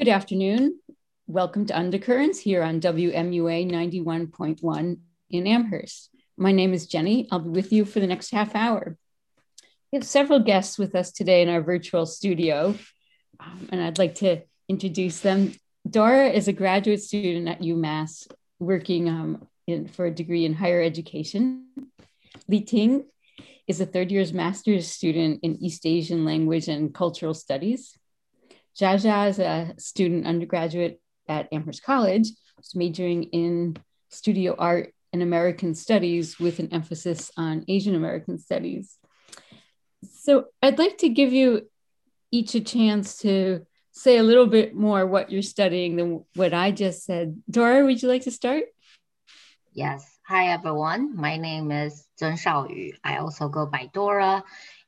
Good 0.00 0.08
afternoon. 0.08 0.80
Welcome 1.26 1.66
to 1.66 1.78
Undercurrents 1.78 2.38
here 2.38 2.62
on 2.62 2.80
WMUA 2.80 3.70
91.1 3.70 4.96
in 5.28 5.46
Amherst. 5.46 6.08
My 6.38 6.52
name 6.52 6.72
is 6.72 6.86
Jenny. 6.86 7.28
I'll 7.30 7.40
be 7.40 7.50
with 7.50 7.70
you 7.70 7.84
for 7.84 8.00
the 8.00 8.06
next 8.06 8.30
half 8.30 8.54
hour. 8.54 8.96
We 9.92 9.96
have 9.98 10.06
several 10.06 10.40
guests 10.40 10.78
with 10.78 10.94
us 10.94 11.12
today 11.12 11.42
in 11.42 11.50
our 11.50 11.60
virtual 11.60 12.06
studio, 12.06 12.74
um, 13.40 13.68
and 13.70 13.82
I'd 13.82 13.98
like 13.98 14.14
to 14.16 14.40
introduce 14.70 15.20
them. 15.20 15.52
Dora 15.86 16.30
is 16.30 16.48
a 16.48 16.54
graduate 16.54 17.02
student 17.02 17.46
at 17.46 17.60
UMass 17.60 18.26
working 18.58 19.06
um, 19.06 19.48
in, 19.66 19.86
for 19.86 20.06
a 20.06 20.10
degree 20.10 20.46
in 20.46 20.54
higher 20.54 20.80
education. 20.80 21.66
Li 22.48 22.62
Ting 22.62 23.04
is 23.66 23.82
a 23.82 23.86
third 23.86 24.10
year's 24.10 24.32
master's 24.32 24.88
student 24.88 25.40
in 25.42 25.62
East 25.62 25.84
Asian 25.84 26.24
language 26.24 26.68
and 26.68 26.94
cultural 26.94 27.34
studies. 27.34 27.98
Jaja 28.80 29.28
is 29.28 29.38
a 29.38 29.74
student 29.76 30.26
undergraduate 30.26 31.00
at 31.28 31.48
Amherst 31.52 31.82
College, 31.82 32.28
who's 32.56 32.74
majoring 32.74 33.24
in 33.24 33.76
studio 34.08 34.54
art 34.58 34.94
and 35.12 35.22
American 35.22 35.74
studies 35.74 36.38
with 36.38 36.60
an 36.60 36.72
emphasis 36.72 37.30
on 37.36 37.64
Asian 37.68 37.94
American 37.94 38.38
studies. 38.38 38.96
So 40.22 40.46
I'd 40.62 40.78
like 40.78 40.98
to 40.98 41.10
give 41.10 41.32
you 41.32 41.68
each 42.30 42.54
a 42.54 42.60
chance 42.60 43.18
to 43.18 43.66
say 43.92 44.16
a 44.16 44.22
little 44.22 44.46
bit 44.46 44.74
more 44.74 45.04
what 45.04 45.30
you're 45.30 45.42
studying 45.42 45.96
than 45.96 46.24
what 46.34 46.54
I 46.54 46.70
just 46.70 47.04
said. 47.04 47.42
Dora, 47.50 47.84
would 47.84 48.00
you 48.00 48.08
like 48.08 48.22
to 48.22 48.30
start? 48.30 48.64
Yes. 49.72 50.06
Hi, 50.26 50.52
everyone. 50.52 51.16
My 51.16 51.36
name 51.36 51.70
is 51.70 52.06
Zheng 52.18 52.40
Shaoyu. 52.40 52.92
I 53.02 53.16
also 53.16 53.48
go 53.48 53.66
by 53.66 53.90
Dora, 53.92 54.44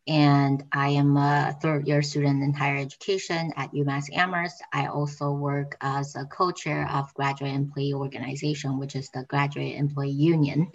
and 0.09 0.65
I 0.73 0.88
am 0.91 1.16
a 1.16 1.56
third 1.62 1.87
year 1.87 2.02
student 2.02 2.43
in 2.43 2.52
higher 2.52 2.79
education 2.79 3.52
at 3.56 3.73
UMass 3.73 4.12
Amherst. 4.12 4.62
I 4.73 4.87
also 4.87 5.30
work 5.30 5.77
as 5.80 6.16
a 6.16 6.24
co-chair 6.24 6.88
of 6.90 7.15
Graduate 7.15 7.54
Employee 7.54 7.95
Organization, 7.95 8.79
which 8.79 8.96
is 8.96 9.10
the 9.10 9.24
Graduate 9.29 9.77
Employee 9.77 10.10
Union. 10.10 10.73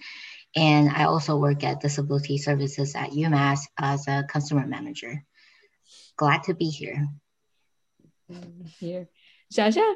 And 0.56 0.90
I 0.90 1.04
also 1.04 1.36
work 1.36 1.64
at 1.64 1.82
Disability 1.82 2.38
Services 2.38 2.96
at 2.96 3.12
UMass 3.12 3.60
as 3.78 4.08
a 4.08 4.24
customer 4.30 4.66
manager. 4.66 5.24
Glad 6.16 6.44
to 6.44 6.54
be 6.54 6.70
here. 6.70 7.08
Here. 8.80 9.10
Jaja? 9.54 9.96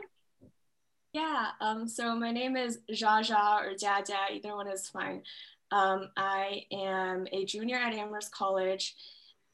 Yeah, 1.13 1.47
um, 1.59 1.87
so 1.87 2.15
my 2.15 2.31
name 2.31 2.55
is 2.55 2.79
Jaja 2.89 3.61
or 3.61 3.75
Jia 3.75 4.31
either 4.31 4.55
one 4.55 4.67
is 4.67 4.87
fine. 4.87 5.23
Um, 5.71 6.09
I 6.17 6.63
am 6.71 7.27
a 7.31 7.45
junior 7.45 7.77
at 7.77 7.93
Amherst 7.93 8.33
College 8.33 8.95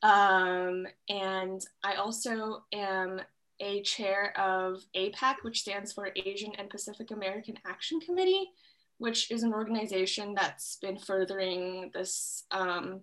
um, 0.03 0.85
and 1.09 1.65
I 1.83 1.95
also 1.95 2.63
am 2.73 3.21
a 3.59 3.81
chair 3.81 4.37
of 4.39 4.83
APAC, 4.95 5.35
which 5.41 5.61
stands 5.61 5.93
for 5.93 6.11
Asian 6.15 6.53
and 6.57 6.69
Pacific 6.69 7.11
American 7.11 7.57
Action 7.65 7.99
Committee, 7.99 8.51
which 8.99 9.31
is 9.31 9.43
an 9.43 9.53
organization 9.53 10.35
that's 10.35 10.77
been 10.81 10.97
furthering 10.97 11.89
this 11.93 12.45
um, 12.51 13.01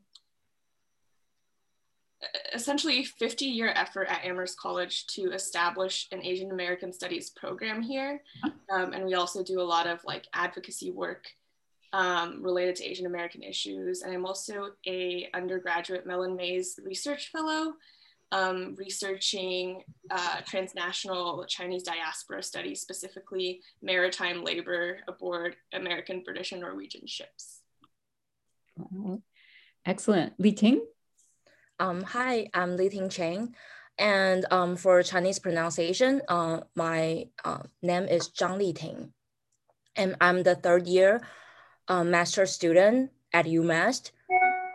essentially 2.55 3.05
50 3.05 3.45
year 3.45 3.73
effort 3.75 4.09
at 4.09 4.25
Amherst 4.25 4.59
College 4.59 5.07
to 5.09 5.33
establish 5.33 6.09
an 6.13 6.25
Asian 6.25 6.53
American 6.53 6.93
Studies 6.93 7.31
program 7.31 7.83
here. 7.83 8.23
Um, 8.73 8.93
and 8.93 9.05
we 9.05 9.15
also 9.15 9.43
do 9.43 9.61
a 9.61 9.63
lot 9.63 9.87
of 9.87 10.01
like 10.05 10.27
advocacy 10.33 10.91
work 10.91 11.27
um, 11.95 12.43
related 12.43 12.75
to 12.75 12.85
Asian 12.85 13.07
American 13.07 13.45
issues. 13.45 14.03
And 14.03 14.13
I'm 14.13 14.27
also 14.27 14.71
a 14.85 15.29
undergraduate 15.33 16.07
Mellon 16.07 16.35
Mays 16.35 16.79
Research 16.85 17.31
Fellow, 17.31 17.75
um, 18.33 18.75
researching 18.77 19.85
uh, 20.11 20.41
transnational 20.45 21.45
Chinese 21.47 21.85
diaspora 21.85 22.43
studies, 22.43 22.81
specifically 22.81 23.61
maritime 23.81 24.43
labor 24.43 24.99
aboard 25.07 25.55
American, 25.73 26.23
British, 26.25 26.51
and 26.51 26.63
Norwegian 26.63 27.07
ships. 27.07 27.61
Excellent. 29.87 30.33
Li 30.39 30.51
Ting? 30.51 30.85
Um, 31.79 32.03
hi, 32.03 32.49
I'm 32.53 32.77
Li 32.77 32.89
Ting 32.89 33.09
Chang. 33.09 33.55
And 33.99 34.45
um, 34.51 34.75
for 34.75 35.01
Chinese 35.05 35.39
pronunciation, 35.39 36.23
uh, 36.27 36.63
my 36.75 37.29
uh, 37.45 37.63
name 37.83 38.09
is 38.09 38.31
Zhang 38.31 38.59
Li 38.59 38.73
Ting. 38.73 39.13
And 39.95 40.17
I'm 40.21 40.43
the 40.43 40.57
third 40.57 40.89
year 40.89 41.21
a 41.89 42.05
master 42.05 42.47
student 42.47 43.11
at 43.33 43.47
UMass. 43.47 44.11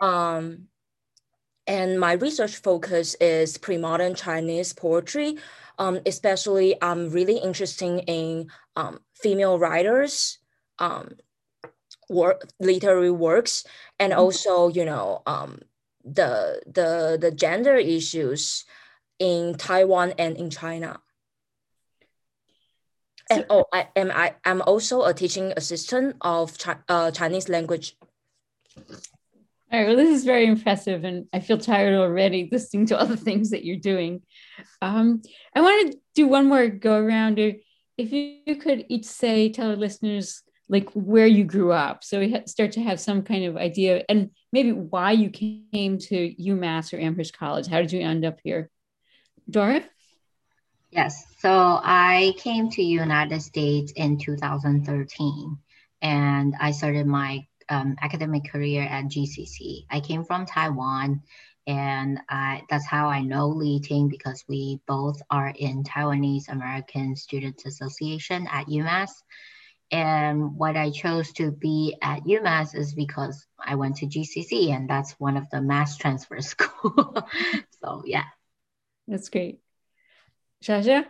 Um, 0.00 0.68
and 1.66 2.00
my 2.00 2.12
research 2.14 2.56
focus 2.56 3.14
is 3.20 3.58
pre-modern 3.58 4.14
Chinese 4.14 4.72
poetry. 4.72 5.38
Um, 5.78 6.00
especially, 6.04 6.76
I'm 6.82 7.10
really 7.10 7.38
interested 7.38 8.04
in 8.06 8.50
um, 8.76 9.00
female 9.14 9.58
writers, 9.58 10.38
um, 10.78 11.16
work, 12.08 12.48
literary 12.58 13.10
works, 13.10 13.64
and 13.98 14.12
mm-hmm. 14.12 14.20
also, 14.20 14.68
you 14.68 14.84
know, 14.84 15.22
um, 15.26 15.60
the 16.04 16.60
the 16.66 17.18
the 17.20 17.30
gender 17.30 17.76
issues 17.76 18.64
in 19.18 19.54
Taiwan 19.54 20.12
and 20.18 20.36
in 20.36 20.50
China 20.50 21.00
and 23.30 23.46
oh, 23.48 23.64
I 23.72 23.88
am 23.96 24.10
I 24.10 24.34
am 24.44 24.60
also 24.62 25.04
a 25.04 25.14
teaching 25.14 25.52
assistant 25.56 26.16
of 26.20 26.58
Chi 26.58 26.76
uh, 26.88 27.10
Chinese 27.12 27.48
language. 27.48 27.96
All 29.72 29.78
right, 29.78 29.86
well, 29.86 29.96
this 29.96 30.10
is 30.10 30.24
very 30.24 30.46
impressive, 30.46 31.04
and 31.04 31.26
I 31.32 31.38
feel 31.38 31.56
tired 31.56 31.94
already 31.94 32.48
listening 32.52 32.86
to 32.86 32.98
all 32.98 33.06
the 33.06 33.16
things 33.16 33.50
that 33.50 33.64
you're 33.64 33.76
doing. 33.76 34.22
Um, 34.82 35.22
I 35.54 35.60
want 35.60 35.92
to 35.92 35.98
do 36.16 36.26
one 36.26 36.48
more 36.48 36.66
go 36.68 36.96
around. 36.96 37.38
If 37.38 38.12
you 38.12 38.56
could 38.56 38.86
each 38.88 39.04
say, 39.04 39.48
tell 39.48 39.70
our 39.70 39.76
listeners 39.76 40.42
like 40.68 40.90
where 40.92 41.26
you 41.26 41.44
grew 41.44 41.72
up, 41.72 42.02
so 42.02 42.18
we 42.18 42.42
start 42.46 42.72
to 42.72 42.82
have 42.82 42.98
some 42.98 43.22
kind 43.22 43.44
of 43.44 43.56
idea, 43.56 44.04
and 44.08 44.30
maybe 44.52 44.72
why 44.72 45.12
you 45.12 45.30
came 45.30 45.98
to 45.98 46.34
UMass 46.34 46.92
or 46.92 46.98
Amherst 46.98 47.38
College. 47.38 47.68
How 47.68 47.78
did 47.78 47.92
you 47.92 48.00
end 48.00 48.24
up 48.24 48.38
here, 48.42 48.70
Dora? 49.48 49.84
Yes. 50.90 51.24
So 51.38 51.50
I 51.50 52.34
came 52.38 52.68
to 52.70 52.82
United 52.82 53.40
States 53.42 53.92
in 53.94 54.18
2013 54.18 55.58
and 56.02 56.54
I 56.60 56.72
started 56.72 57.06
my 57.06 57.46
um, 57.68 57.96
academic 58.00 58.50
career 58.50 58.82
at 58.82 59.04
GCC. 59.04 59.84
I 59.88 60.00
came 60.00 60.24
from 60.24 60.46
Taiwan 60.46 61.22
and 61.66 62.18
I, 62.28 62.62
that's 62.68 62.86
how 62.86 63.08
I 63.08 63.22
know 63.22 63.48
Li 63.48 63.80
Ting 63.80 64.08
because 64.08 64.44
we 64.48 64.80
both 64.88 65.22
are 65.30 65.52
in 65.54 65.84
Taiwanese 65.84 66.48
American 66.48 67.14
Students 67.14 67.66
Association 67.66 68.48
at 68.50 68.66
UMass. 68.66 69.10
And 69.92 70.56
what 70.56 70.76
I 70.76 70.90
chose 70.90 71.32
to 71.34 71.52
be 71.52 71.96
at 72.02 72.24
UMass 72.24 72.74
is 72.74 72.94
because 72.94 73.46
I 73.58 73.76
went 73.76 73.96
to 73.98 74.06
GCC 74.06 74.70
and 74.70 74.90
that's 74.90 75.12
one 75.12 75.36
of 75.36 75.48
the 75.50 75.60
mass 75.60 75.96
transfer 75.96 76.40
school. 76.40 77.16
so 77.82 78.02
yeah. 78.04 78.24
That's 79.06 79.28
great. 79.28 79.60
Jaja? 80.62 81.06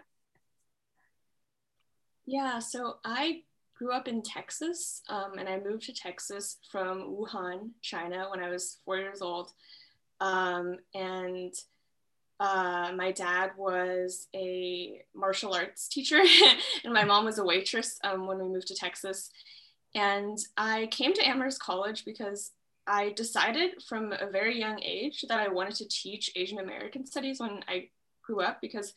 Yeah, 2.26 2.60
so 2.60 2.96
I 3.04 3.42
grew 3.76 3.92
up 3.92 4.06
in 4.06 4.22
Texas 4.22 5.02
um, 5.08 5.38
and 5.38 5.48
I 5.48 5.58
moved 5.58 5.84
to 5.84 5.92
Texas 5.92 6.58
from 6.70 7.16
Wuhan, 7.16 7.70
China 7.82 8.28
when 8.30 8.40
I 8.40 8.48
was 8.50 8.78
four 8.84 8.98
years 8.98 9.22
old. 9.22 9.52
Um, 10.20 10.76
and 10.94 11.52
uh, 12.38 12.92
my 12.94 13.10
dad 13.10 13.52
was 13.56 14.28
a 14.34 15.02
martial 15.14 15.54
arts 15.54 15.88
teacher 15.88 16.22
and 16.84 16.92
my 16.92 17.04
mom 17.04 17.24
was 17.24 17.38
a 17.38 17.44
waitress 17.44 17.98
um, 18.04 18.26
when 18.26 18.38
we 18.38 18.48
moved 18.48 18.68
to 18.68 18.74
Texas. 18.74 19.30
And 19.94 20.38
I 20.56 20.86
came 20.90 21.12
to 21.14 21.26
Amherst 21.26 21.60
College 21.60 22.04
because 22.04 22.52
I 22.86 23.12
decided 23.12 23.82
from 23.88 24.12
a 24.12 24.30
very 24.30 24.58
young 24.58 24.80
age 24.82 25.24
that 25.28 25.40
I 25.40 25.48
wanted 25.48 25.74
to 25.76 25.88
teach 25.88 26.30
Asian 26.36 26.58
American 26.58 27.06
studies 27.06 27.40
when 27.40 27.64
I 27.66 27.88
grew 28.22 28.40
up 28.40 28.60
because 28.60 28.94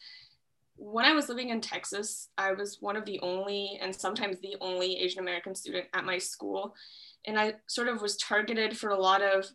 when 0.76 1.06
I 1.06 1.14
was 1.14 1.30
living 1.30 1.50
in 1.50 1.62
Texas, 1.62 2.30
I 2.38 2.54
was 2.54 2.82
one 2.82 2.96
of 2.96 3.06
the 3.06 3.20
only 3.22 3.80
and 3.82 3.96
sometimes 3.96 4.40
the 4.40 4.56
only 4.60 4.98
Asian 4.98 5.20
American 5.20 5.56
student 5.56 5.86
at 5.94 6.06
my 6.06 6.18
school. 6.18 6.76
And 7.26 7.40
I 7.40 7.54
sort 7.68 7.88
of 7.88 8.02
was 8.02 8.18
targeted 8.18 8.78
for 8.78 8.90
a 8.90 9.00
lot 9.00 9.22
of 9.22 9.46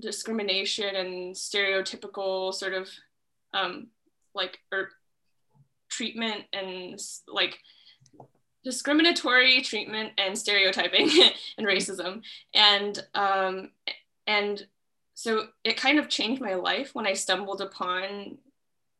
discrimination 0.00 0.96
and 0.96 1.34
stereotypical 1.34 2.52
sort 2.52 2.74
of 2.74 2.88
um, 3.54 3.88
like 4.34 4.58
or 4.72 4.90
treatment 5.88 6.44
and 6.52 7.00
like 7.28 7.58
discriminatory 8.64 9.62
treatment 9.62 10.12
and 10.18 10.36
stereotyping 10.36 11.10
and 11.58 11.66
racism. 11.66 12.22
And 12.54 12.98
um, 13.14 13.70
and 14.26 14.66
so 15.14 15.46
it 15.64 15.76
kind 15.76 15.98
of 15.98 16.08
changed 16.08 16.42
my 16.42 16.54
life 16.54 16.94
when 16.94 17.06
I 17.06 17.14
stumbled 17.14 17.60
upon 17.60 18.38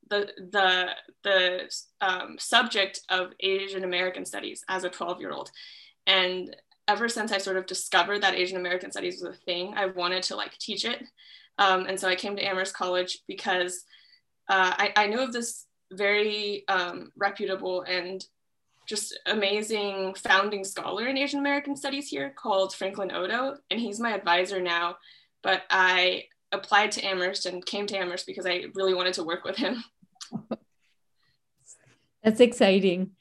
the 0.09 0.31
the 0.53 0.91
the 1.25 1.71
um, 2.01 2.37
subject 2.39 3.01
of 3.09 3.33
Asian 3.41 3.85
American 3.85 4.25
studies 4.25 4.65
as 4.69 4.85
a 4.85 4.91
12 4.91 5.21
year 5.21 5.33
old, 5.33 5.51
and 6.07 6.55
ever 6.89 7.09
since 7.09 7.33
I 7.33 7.39
sort 7.39 7.57
of 7.57 7.67
discovered 7.67 8.23
that 8.23 8.35
Asian 8.35 8.59
American 8.59 8.91
studies 8.91 9.21
was 9.21 9.35
a 9.35 9.41
thing, 9.41 9.75
I 9.77 9.87
wanted 9.87 10.23
to 10.25 10.37
like 10.37 10.57
teach 10.59 10.85
it, 10.85 11.03
um, 11.59 11.87
and 11.87 11.99
so 11.99 12.09
I 12.09 12.15
came 12.15 12.37
to 12.37 12.43
Amherst 12.43 12.75
College 12.75 13.19
because 13.27 13.85
uh, 14.49 14.73
I, 14.77 14.93
I 14.97 15.07
knew 15.07 15.21
of 15.21 15.33
this 15.33 15.67
very 15.93 16.65
um, 16.69 17.13
reputable 17.17 17.83
and 17.83 18.25
just 18.87 19.19
amazing 19.27 20.15
founding 20.15 20.65
scholar 20.65 21.07
in 21.07 21.19
Asian 21.19 21.41
American 21.41 21.77
studies 21.77 22.09
here 22.09 22.33
called 22.37 22.75
Franklin 22.75 23.13
Odo, 23.13 23.57
and 23.71 23.81
he's 23.81 24.01
my 24.01 24.15
advisor 24.15 24.61
now. 24.61 24.97
But 25.43 25.63
I 25.71 26.25
applied 26.53 26.93
to 26.93 27.03
Amherst 27.03 27.47
and 27.47 27.65
came 27.65 27.87
to 27.87 27.97
Amherst 27.97 28.27
because 28.27 28.47
I 28.47 28.65
really 28.75 28.95
wanted 28.95 29.15
to 29.15 29.25
work 29.25 29.45
with 29.45 29.57
him. 29.57 29.83
That's 32.27 32.41
exciting. 32.41 33.13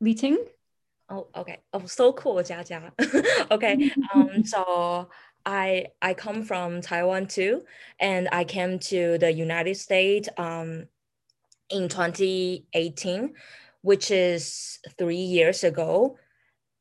Li 0.00 0.14
Ting? 0.14 0.38
Oh, 1.10 1.26
okay. 1.34 1.58
Oh, 1.72 1.84
so 1.86 2.12
cool, 2.12 2.36
Jia 2.36 2.62
Jia. 2.62 3.50
okay. 3.50 3.90
Um, 4.14 4.44
so 4.44 5.10
I 5.44 5.86
I 6.00 6.14
come 6.14 6.44
from 6.44 6.80
Taiwan 6.80 7.26
too, 7.26 7.64
and 7.98 8.28
I 8.30 8.44
came 8.44 8.78
to 8.90 9.18
the 9.18 9.32
United 9.32 9.74
States 9.74 10.28
um, 10.38 10.84
in 11.70 11.88
2018, 11.88 13.34
which 13.80 14.12
is 14.12 14.78
three 14.96 15.16
years 15.16 15.64
ago. 15.64 16.18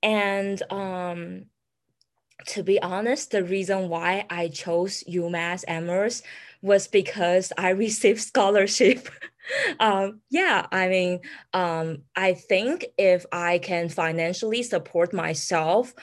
And 0.03 0.61
um, 0.71 1.45
to 2.47 2.63
be 2.63 2.81
honest, 2.81 3.31
the 3.31 3.43
reason 3.43 3.89
why 3.89 4.25
I 4.29 4.49
chose 4.49 5.03
UMass 5.09 5.63
Amherst 5.67 6.23
was 6.61 6.87
because 6.87 7.51
I 7.57 7.69
received 7.85 8.21
scholarship. 8.21 9.09
um, 9.79 10.21
yeah, 10.29 10.67
I 10.71 10.87
mean, 10.87 11.19
um, 11.53 12.03
I 12.15 12.33
think 12.33 12.85
if 12.97 13.25
I 13.31 13.59
can 13.59 13.89
financially 13.89 14.63
support 14.63 15.13
myself 15.13 15.93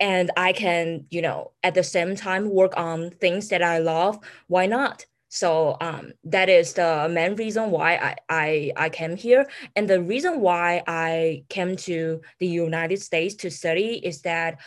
and 0.00 0.30
I 0.36 0.52
can, 0.52 1.06
you 1.10 1.22
know, 1.22 1.52
at 1.62 1.74
the 1.74 1.82
same 1.82 2.14
time 2.14 2.50
work 2.50 2.74
on 2.76 3.10
things 3.10 3.48
that 3.48 3.62
I 3.62 3.78
love, 3.78 4.18
why 4.46 4.66
not? 4.66 5.06
So 5.28 5.76
um, 5.80 6.12
that 6.24 6.48
is 6.48 6.72
the 6.72 7.08
main 7.10 7.34
reason 7.36 7.70
why 7.70 7.96
I, 7.96 8.16
I, 8.28 8.72
I 8.76 8.88
came 8.88 9.16
here. 9.16 9.46
And 9.76 9.88
the 9.88 10.00
reason 10.00 10.40
why 10.40 10.82
I 10.86 11.44
came 11.48 11.76
to 11.76 12.22
the 12.38 12.46
United 12.46 13.02
States 13.02 13.34
to 13.36 13.50
study 13.50 14.00
is 14.04 14.22
that 14.22 14.58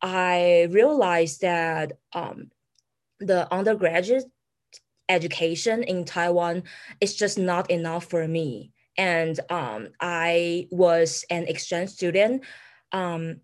I 0.00 0.68
realized 0.70 1.40
that 1.42 1.92
um, 2.12 2.50
the 3.20 3.52
undergraduate 3.52 4.24
education 5.08 5.82
in 5.82 6.04
Taiwan 6.04 6.64
is 7.00 7.16
just 7.16 7.38
not 7.38 7.70
enough 7.70 8.04
for 8.04 8.26
me. 8.28 8.72
And 8.96 9.38
um, 9.48 9.88
I 10.00 10.68
was 10.70 11.24
an 11.30 11.44
exchange 11.44 11.90
student 11.90 12.44
um, 12.92 13.40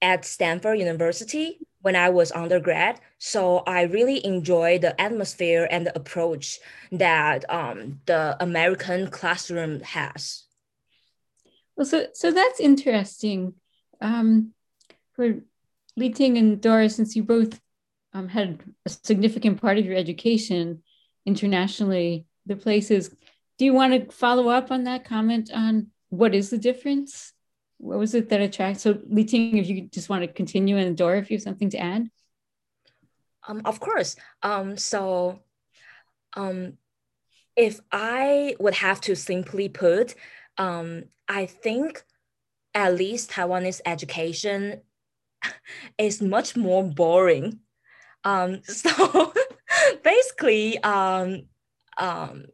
at 0.00 0.24
Stanford 0.24 0.78
University 0.78 1.60
when 1.80 1.96
I 1.96 2.10
was 2.10 2.32
undergrad. 2.32 3.00
So 3.18 3.58
I 3.58 3.82
really 3.82 4.24
enjoy 4.24 4.78
the 4.78 5.00
atmosphere 5.00 5.68
and 5.70 5.86
the 5.86 5.96
approach 5.96 6.58
that 6.92 7.48
um, 7.50 8.00
the 8.06 8.36
American 8.40 9.08
classroom 9.08 9.80
has. 9.80 10.44
Well, 11.76 11.86
so 11.86 12.06
so 12.12 12.30
that's 12.30 12.60
interesting. 12.60 13.54
Um, 14.00 14.52
Li 15.96 16.10
Ting 16.10 16.38
and 16.38 16.60
Doris, 16.60 16.96
since 16.96 17.14
you 17.16 17.22
both 17.22 17.60
um, 18.12 18.28
had 18.28 18.60
a 18.86 18.88
significant 18.88 19.60
part 19.60 19.78
of 19.78 19.84
your 19.84 19.96
education 19.96 20.82
internationally, 21.26 22.26
the 22.46 22.56
places, 22.56 23.14
do 23.58 23.64
you 23.64 23.72
want 23.72 23.92
to 23.92 24.14
follow 24.14 24.48
up 24.48 24.70
on 24.70 24.84
that 24.84 25.04
comment 25.04 25.50
on 25.52 25.88
what 26.08 26.34
is 26.34 26.50
the 26.50 26.58
difference? 26.58 27.32
What 27.78 27.98
was 27.98 28.14
it 28.14 28.28
that 28.28 28.40
attracted? 28.40 28.80
So, 28.80 28.98
Li 29.08 29.24
Ting, 29.24 29.56
if 29.56 29.68
you 29.68 29.88
just 29.88 30.08
want 30.08 30.22
to 30.22 30.28
continue, 30.28 30.76
and 30.76 30.96
Dora, 30.96 31.18
if 31.18 31.30
you 31.30 31.36
have 31.36 31.42
something 31.42 31.70
to 31.70 31.78
add. 31.78 32.08
Um, 33.46 33.62
of 33.64 33.80
course. 33.80 34.16
Um, 34.42 34.76
so, 34.76 35.40
um, 36.34 36.74
if 37.56 37.80
I 37.90 38.56
would 38.58 38.74
have 38.74 39.00
to 39.02 39.16
simply 39.16 39.68
put, 39.68 40.14
um, 40.58 41.04
I 41.28 41.46
think 41.46 42.02
at 42.74 42.94
least 42.94 43.30
Taiwanese 43.30 43.80
education 43.84 44.80
is 45.98 46.22
much 46.22 46.56
more 46.56 46.84
boring. 46.84 47.60
Um, 48.24 48.62
so 48.64 49.32
basically, 50.02 50.78
um, 50.82 51.42
um, 51.98 52.46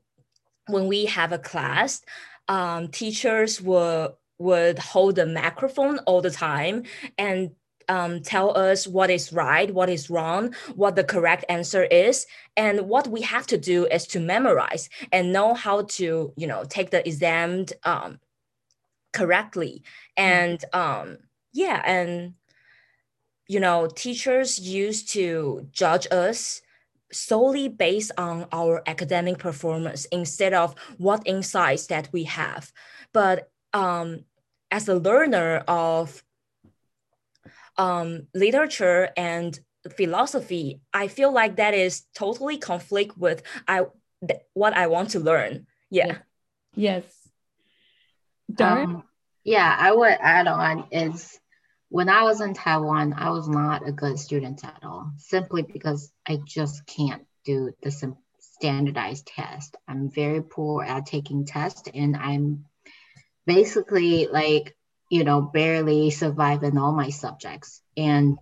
when 0.67 0.87
we 0.87 1.07
have 1.07 1.33
a 1.33 1.39
class, 1.39 2.03
um, 2.49 2.89
teachers 2.89 3.61
will 3.61 4.19
would 4.41 4.79
hold 4.79 5.17
the 5.17 5.27
microphone 5.27 5.99
all 6.01 6.21
the 6.21 6.31
time 6.31 6.85
and 7.19 7.51
um, 7.89 8.21
tell 8.21 8.57
us 8.57 8.87
what 8.87 9.11
is 9.11 9.33
right, 9.33 9.73
what 9.73 9.89
is 9.89 10.11
wrong, 10.11 10.55
what 10.75 10.95
the 10.95 11.05
correct 11.05 11.45
answer 11.49 11.85
is, 11.85 12.27
and 12.57 12.83
what 12.83 13.09
we 13.09 13.23
have 13.23 13.47
to 13.47 13.59
do 13.59 13.87
is 13.87 14.07
to 14.09 14.21
memorize 14.21 14.91
and 15.11 15.33
know 15.33 15.55
how 15.55 15.83
to, 15.83 16.33
you 16.37 16.47
know, 16.47 16.65
take 16.69 16.91
the 16.91 17.07
exam 17.07 17.65
um, 17.85 18.21
correctly. 19.13 19.83
And 20.17 20.63
um, 20.73 21.19
yeah, 21.53 21.83
and 21.85 22.35
you 23.49 23.61
know, 23.61 23.89
teachers 23.89 24.61
used 24.61 25.09
to 25.11 25.67
judge 25.73 26.07
us 26.11 26.61
solely 27.11 27.69
based 27.69 28.13
on 28.19 28.47
our 28.53 28.83
academic 28.87 29.39
performance 29.39 30.05
instead 30.07 30.53
of 30.53 30.75
what 30.99 31.23
insights 31.25 31.87
that 31.87 32.09
we 32.13 32.25
have. 32.25 32.71
But 33.15 33.51
um, 33.73 34.25
as 34.71 34.87
a 34.87 34.95
learner 34.95 35.65
of 35.67 36.23
um, 37.79 38.27
literature 38.35 39.09
and 39.17 39.59
philosophy, 39.97 40.81
I 40.93 41.09
feel 41.09 41.33
like 41.33 41.57
that 41.57 41.73
is 41.73 42.03
totally 42.15 42.59
conflict 42.59 43.17
with 43.17 43.43
I 43.67 43.87
th- 44.27 44.41
what 44.53 44.77
I 44.77 44.89
want 44.89 45.11
to 45.11 45.21
learn. 45.21 45.67
Yeah. 45.91 46.19
Yes. 46.75 47.05
Um, 48.61 49.05
yeah, 49.45 49.75
I 49.79 49.93
would 49.93 50.17
add 50.21 50.47
on 50.47 50.89
is 50.91 51.39
when 51.91 52.09
I 52.09 52.23
was 52.25 52.41
in 52.41 52.55
Taiwan, 52.55 53.15
I 53.15 53.31
was 53.31 53.49
not 53.49 53.87
a 53.87 53.93
good 53.93 54.19
student 54.19 54.65
at 54.65 54.81
all, 54.83 55.13
simply 55.17 55.63
because 55.63 56.13
I 56.27 56.39
just 56.45 56.87
can't 56.87 57.25
do 57.45 57.73
the 57.83 57.91
standardized 58.41 59.27
test. 59.27 59.77
I'm 59.87 60.11
very 60.11 60.43
poor 60.43 60.85
at 60.85 61.07
taking 61.07 61.47
tests, 61.47 61.89
and 61.95 62.17
I'm 62.17 62.67
basically 63.47 64.27
like, 64.27 64.77
you 65.11 65.25
know, 65.25 65.41
barely 65.41 66.11
surviving 66.11 66.77
all 66.77 66.93
my 66.93 67.09
subjects. 67.09 67.81
And 67.97 68.39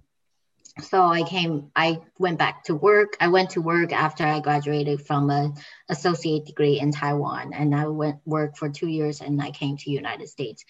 so 0.81 1.05
I 1.05 1.23
came, 1.23 1.71
I 1.77 2.01
went 2.19 2.39
back 2.39 2.65
to 2.65 2.75
work. 2.75 3.17
I 3.21 3.29
went 3.29 3.51
to 3.51 3.63
work 3.63 3.93
after 3.93 4.25
I 4.25 4.41
graduated 4.41 5.07
from 5.07 5.31
an 5.31 5.55
associate 5.89 6.47
degree 6.47 6.81
in 6.81 6.91
Taiwan, 6.91 7.53
and 7.55 7.75
I 7.77 7.87
went 7.87 8.19
work 8.25 8.57
for 8.57 8.69
two 8.69 8.89
years, 8.89 9.21
and 9.21 9.41
I 9.41 9.53
came 9.53 9.77
to 9.77 9.91
United 9.91 10.29
States 10.29 10.65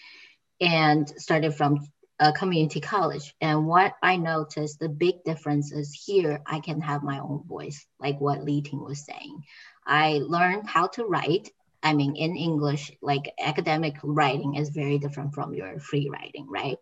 and 0.61 1.09
started 1.21 1.55
from 1.55 1.87
a 2.19 2.33
community 2.33 2.81
college. 2.81 3.35
And 3.41 3.67
what 3.67 3.95
I 4.03 4.17
noticed, 4.17 4.79
the 4.79 4.89
big 4.89 5.23
difference 5.25 5.73
is 5.73 5.93
here, 5.93 6.43
I 6.47 6.61
can 6.61 6.81
have 6.81 7.03
my 7.03 7.19
own 7.19 7.45
voice, 7.47 7.87
like 8.01 8.21
what 8.21 8.43
Li 8.43 8.63
Ting 8.63 8.83
was 8.83 9.05
saying. 9.05 9.45
I 9.87 10.21
learned 10.23 10.69
how 10.69 10.89
to 10.89 11.05
write. 11.05 11.51
I 11.83 11.93
mean, 11.93 12.17
in 12.17 12.37
English, 12.37 12.93
like 13.03 13.33
academic 13.39 13.97
writing 14.03 14.55
is 14.55 14.71
very 14.71 14.99
different 14.99 15.35
from 15.35 15.55
your 15.55 15.79
free 15.79 16.09
writing, 16.11 16.47
right? 16.49 16.79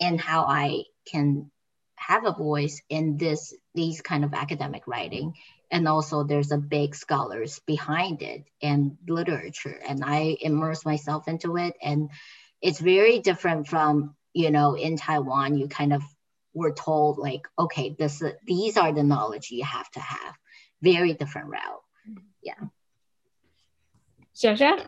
And 0.00 0.20
how 0.20 0.44
I 0.44 0.84
can 1.06 1.50
have 1.96 2.26
a 2.26 2.32
voice 2.32 2.82
in 2.88 3.16
this 3.16 3.54
these 3.74 4.00
kind 4.00 4.24
of 4.24 4.34
academic 4.34 4.86
writing 4.86 5.34
and 5.70 5.88
also 5.88 6.22
there's 6.22 6.52
a 6.52 6.58
big 6.58 6.94
scholars 6.94 7.60
behind 7.66 8.20
it 8.20 8.44
and 8.60 8.96
literature 9.08 9.78
and 9.88 10.04
i 10.04 10.36
immerse 10.40 10.84
myself 10.84 11.28
into 11.28 11.56
it 11.56 11.74
and 11.82 12.10
it's 12.60 12.80
very 12.80 13.20
different 13.20 13.66
from 13.68 14.14
you 14.34 14.50
know, 14.50 14.74
in 14.74 14.96
Taiwan, 14.96 15.56
you 15.56 15.68
kind 15.68 15.92
of 15.92 16.02
were 16.52 16.72
told 16.72 17.18
like, 17.18 17.46
okay, 17.58 17.94
this 17.98 18.22
these 18.46 18.76
are 18.76 18.92
the 18.92 19.02
knowledge 19.02 19.50
you 19.50 19.64
have 19.64 19.90
to 19.92 20.00
have. 20.00 20.34
Very 20.82 21.14
different 21.14 21.48
route. 21.48 21.82
Yeah. 22.42 22.54
Jia 24.36 24.56
Jia? 24.56 24.86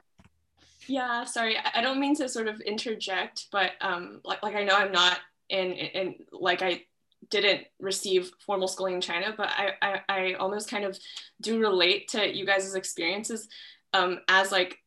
Yeah, 0.88 1.24
sorry, 1.24 1.56
I 1.74 1.80
don't 1.80 1.98
mean 1.98 2.14
to 2.16 2.28
sort 2.28 2.46
of 2.46 2.60
interject, 2.60 3.46
but 3.50 3.72
um, 3.80 4.20
like, 4.24 4.42
like 4.42 4.54
I 4.54 4.62
know 4.62 4.76
I'm 4.76 4.92
not 4.92 5.18
in, 5.48 5.72
in, 5.72 6.14
like 6.30 6.62
I 6.62 6.82
didn't 7.28 7.62
receive 7.80 8.30
formal 8.44 8.68
schooling 8.68 8.94
in 8.94 9.00
China, 9.00 9.34
but 9.36 9.48
I, 9.48 9.72
I, 9.82 10.00
I 10.08 10.32
almost 10.34 10.70
kind 10.70 10.84
of 10.84 10.96
do 11.40 11.58
relate 11.58 12.08
to 12.08 12.32
you 12.32 12.46
guys' 12.46 12.74
experiences 12.74 13.48
um, 13.92 14.20
as 14.28 14.52
like 14.52 14.78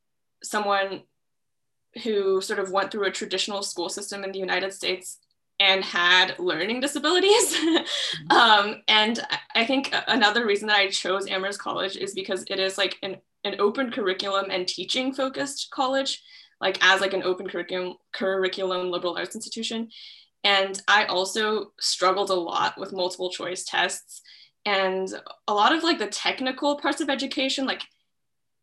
someone 0.42 1.04
who 2.03 2.41
sort 2.41 2.60
of 2.60 2.72
went 2.72 2.91
through 2.91 3.08
a 3.08 3.12
traditional 3.12 3.63
school 3.63 3.89
system 3.89 4.24
in 4.24 4.31
the 4.31 4.39
United 4.39 4.74
States 4.74 5.19
and 5.60 5.84
had 5.84 6.38
learning 6.39 6.79
disabilities. 6.79 7.55
Mm-hmm. 8.10 8.31
um, 8.31 8.81
and 8.88 9.19
I 9.55 9.65
think 9.65 9.93
another 10.08 10.46
reason 10.46 10.67
that 10.67 10.77
I 10.77 10.88
chose 10.88 11.27
Amherst 11.27 11.60
College 11.60 11.96
is 11.96 12.13
because 12.13 12.43
it 12.50 12.60
is 12.60 12.77
like 12.77 12.98
an, 13.03 13.17
an 13.43 13.55
open 13.60 13.91
curriculum 13.91 14.48
and 14.50 14.67
teaching 14.67 15.13
focused 15.13 15.69
college, 15.72 16.22
like 16.60 16.77
as 16.81 17.01
like 17.01 17.13
an 17.13 17.24
open 17.24 17.48
curriculum 17.48 17.96
curriculum 18.13 18.89
liberal 18.89 19.17
arts 19.17 19.36
institution. 19.36 19.89
And 20.43 20.81
I 20.88 21.05
also 21.05 21.72
struggled 21.79 22.29
a 22.29 22.34
lot 22.34 22.77
with 22.77 22.93
multiple 22.93 23.29
choice 23.29 23.63
tests 23.63 24.22
and 24.65 25.10
a 25.48 25.53
lot 25.53 25.74
of 25.74 25.84
like 25.84 26.00
the 26.00 26.08
technical 26.08 26.77
parts 26.77 27.01
of 27.01 27.10
education, 27.10 27.65
like 27.65 27.81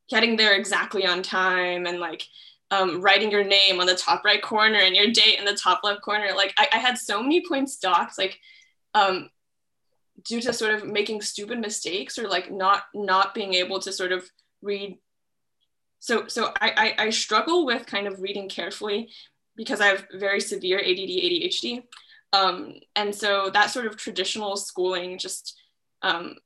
getting 0.09 0.37
there 0.37 0.54
exactly 0.54 1.06
on 1.06 1.23
time 1.23 1.87
and 1.87 1.99
like 1.99 2.23
um, 2.70 3.00
writing 3.00 3.30
your 3.30 3.44
name 3.44 3.80
on 3.80 3.87
the 3.87 3.94
top 3.94 4.25
right 4.25 4.42
corner 4.42 4.78
and 4.78 4.96
your 4.96 5.06
date 5.06 5.38
in 5.38 5.44
the 5.44 5.54
top 5.54 5.80
left 5.85 6.02
corner. 6.02 6.28
Like 6.35 6.54
I, 6.58 6.68
I 6.73 6.78
had 6.78 6.99
so 6.99 7.23
many 7.23 7.46
points 7.46 7.76
docked, 7.76 8.18
like 8.18 8.38
um, 8.94 9.30
due 10.25 10.40
to 10.40 10.52
sort 10.52 10.75
of 10.75 10.87
making 10.87 11.20
stupid 11.20 11.58
mistakes 11.58 12.18
or 12.18 12.28
like 12.28 12.50
not 12.50 12.85
not 12.94 13.35
being 13.35 13.54
able 13.54 13.80
to 13.80 13.92
sort 13.92 14.12
of 14.12 14.28
read. 14.62 14.99
So 16.00 16.26
so 16.26 16.52
I, 16.61 16.94
I, 16.99 17.04
I 17.06 17.11
struggle 17.11 17.66
with 17.66 17.87
kind 17.87 18.06
of 18.06 18.20
reading 18.20 18.49
carefully 18.49 19.11
because 19.54 19.80
I 19.80 19.87
have 19.87 20.06
very 20.14 20.40
severe 20.40 20.78
ADD 20.78 20.87
ADHD. 20.87 21.82
Um, 22.32 22.75
and 22.96 23.14
so 23.14 23.50
that 23.50 23.70
sort 23.70 23.87
of 23.87 23.96
traditional 23.96 24.56
schooling 24.56 25.18
just 25.18 25.58
um, 26.02 26.37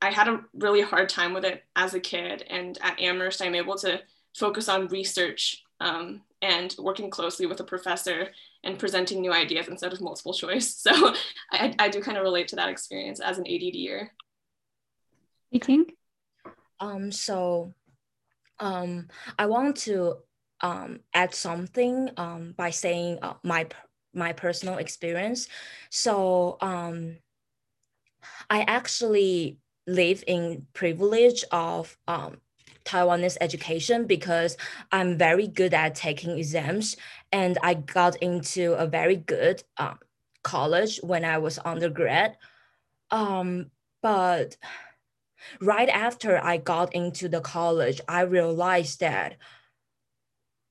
I 0.00 0.10
had 0.10 0.28
a 0.28 0.40
really 0.54 0.82
hard 0.82 1.08
time 1.08 1.32
with 1.32 1.44
it 1.44 1.64
as 1.74 1.94
a 1.94 2.00
kid. 2.00 2.44
And 2.48 2.78
at 2.82 3.00
Amherst, 3.00 3.42
I'm 3.42 3.54
able 3.54 3.76
to 3.78 4.00
focus 4.36 4.68
on 4.68 4.88
research 4.88 5.64
um, 5.80 6.22
and 6.42 6.74
working 6.78 7.10
closely 7.10 7.46
with 7.46 7.60
a 7.60 7.64
professor 7.64 8.28
and 8.64 8.78
presenting 8.78 9.20
new 9.20 9.32
ideas 9.32 9.68
instead 9.68 9.92
of 9.92 10.00
multiple 10.00 10.34
choice. 10.34 10.82
So 10.88 11.14
I, 11.52 11.74
I 11.78 11.88
do 11.88 12.00
kind 12.00 12.16
of 12.16 12.24
relate 12.24 12.48
to 12.48 12.56
that 12.56 12.68
experience 12.68 13.20
as 13.20 13.38
an 13.38 13.44
ADDer. 13.44 14.08
You 15.50 15.60
think? 15.60 15.94
Um, 16.80 17.10
so 17.10 17.74
um, 18.60 19.08
I 19.38 19.46
want 19.46 19.76
to 19.78 20.18
um, 20.60 21.00
add 21.14 21.34
something 21.34 22.10
um, 22.16 22.54
by 22.56 22.70
saying 22.70 23.18
uh, 23.22 23.34
my 23.42 23.66
my 24.14 24.32
personal 24.32 24.78
experience. 24.78 25.48
So 25.90 26.56
um, 26.60 27.18
I 28.50 28.62
actually 28.62 29.58
live 29.86 30.24
in 30.26 30.66
privilege 30.72 31.44
of 31.52 31.96
um, 32.08 32.38
Taiwanese 32.88 33.36
education 33.40 34.06
because 34.06 34.56
I'm 34.90 35.18
very 35.18 35.46
good 35.46 35.74
at 35.74 35.94
taking 35.94 36.38
exams 36.38 36.96
and 37.30 37.58
I 37.62 37.74
got 37.74 38.16
into 38.16 38.72
a 38.74 38.86
very 38.86 39.16
good 39.16 39.62
um, 39.76 39.98
college 40.42 40.98
when 41.02 41.24
I 41.24 41.38
was 41.38 41.58
undergrad. 41.64 42.36
Um, 43.10 43.70
but 44.02 44.56
right 45.60 45.88
after 45.88 46.42
I 46.42 46.56
got 46.56 46.94
into 46.94 47.28
the 47.28 47.40
college, 47.40 48.00
I 48.08 48.22
realized 48.22 49.00
that 49.00 49.36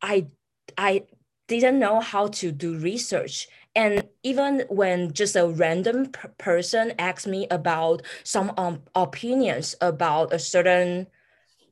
I 0.01 0.27
I 0.77 1.03
didn't 1.47 1.79
know 1.79 2.01
how 2.01 2.27
to 2.27 2.51
do 2.51 2.77
research 2.77 3.47
and 3.77 4.07
even 4.23 4.63
when 4.69 5.13
just 5.13 5.35
a 5.35 5.47
random 5.47 6.11
person 6.39 6.93
asks 6.97 7.27
me 7.27 7.47
about 7.51 8.01
some 8.23 8.51
um, 8.57 8.81
opinions 8.95 9.75
about 9.79 10.33
a 10.33 10.39
certain 10.39 11.05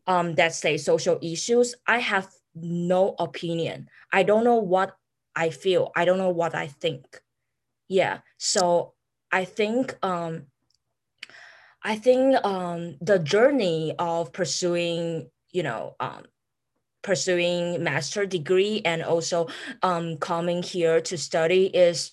um, 0.08 0.36
that 0.36 0.54
say 0.54 0.78
social 0.78 1.20
issues, 1.22 1.76
I 1.88 2.00
have 2.00 2.30
no 2.56 3.16
opinion. 3.20 3.90
I 4.12 4.24
don't 4.24 4.44
know 4.44 4.56
what 4.56 4.96
I 5.36 5.50
feel. 5.50 5.92
I 5.96 6.06
don't 6.06 6.18
know 6.18 6.30
what 6.30 6.56
I 6.56 6.68
think. 6.68 7.22
Yeah. 7.88 8.20
So 8.38 8.94
I 9.32 9.46
think 9.46 9.98
um, 10.04 10.48
I 11.84 11.98
think 11.98 12.44
um, 12.44 12.98
the 13.02 13.20
journey 13.20 13.94
of 14.00 14.34
pursuing, 14.34 15.30
you 15.52 15.62
know, 15.62 15.96
um, 16.00 16.24
pursuing 17.04 17.84
master 17.84 18.26
degree 18.26 18.82
and 18.84 19.04
also 19.04 19.48
um, 19.84 20.18
coming 20.18 20.64
here 20.64 21.00
to 21.02 21.18
study 21.18 21.68
is 21.68 22.12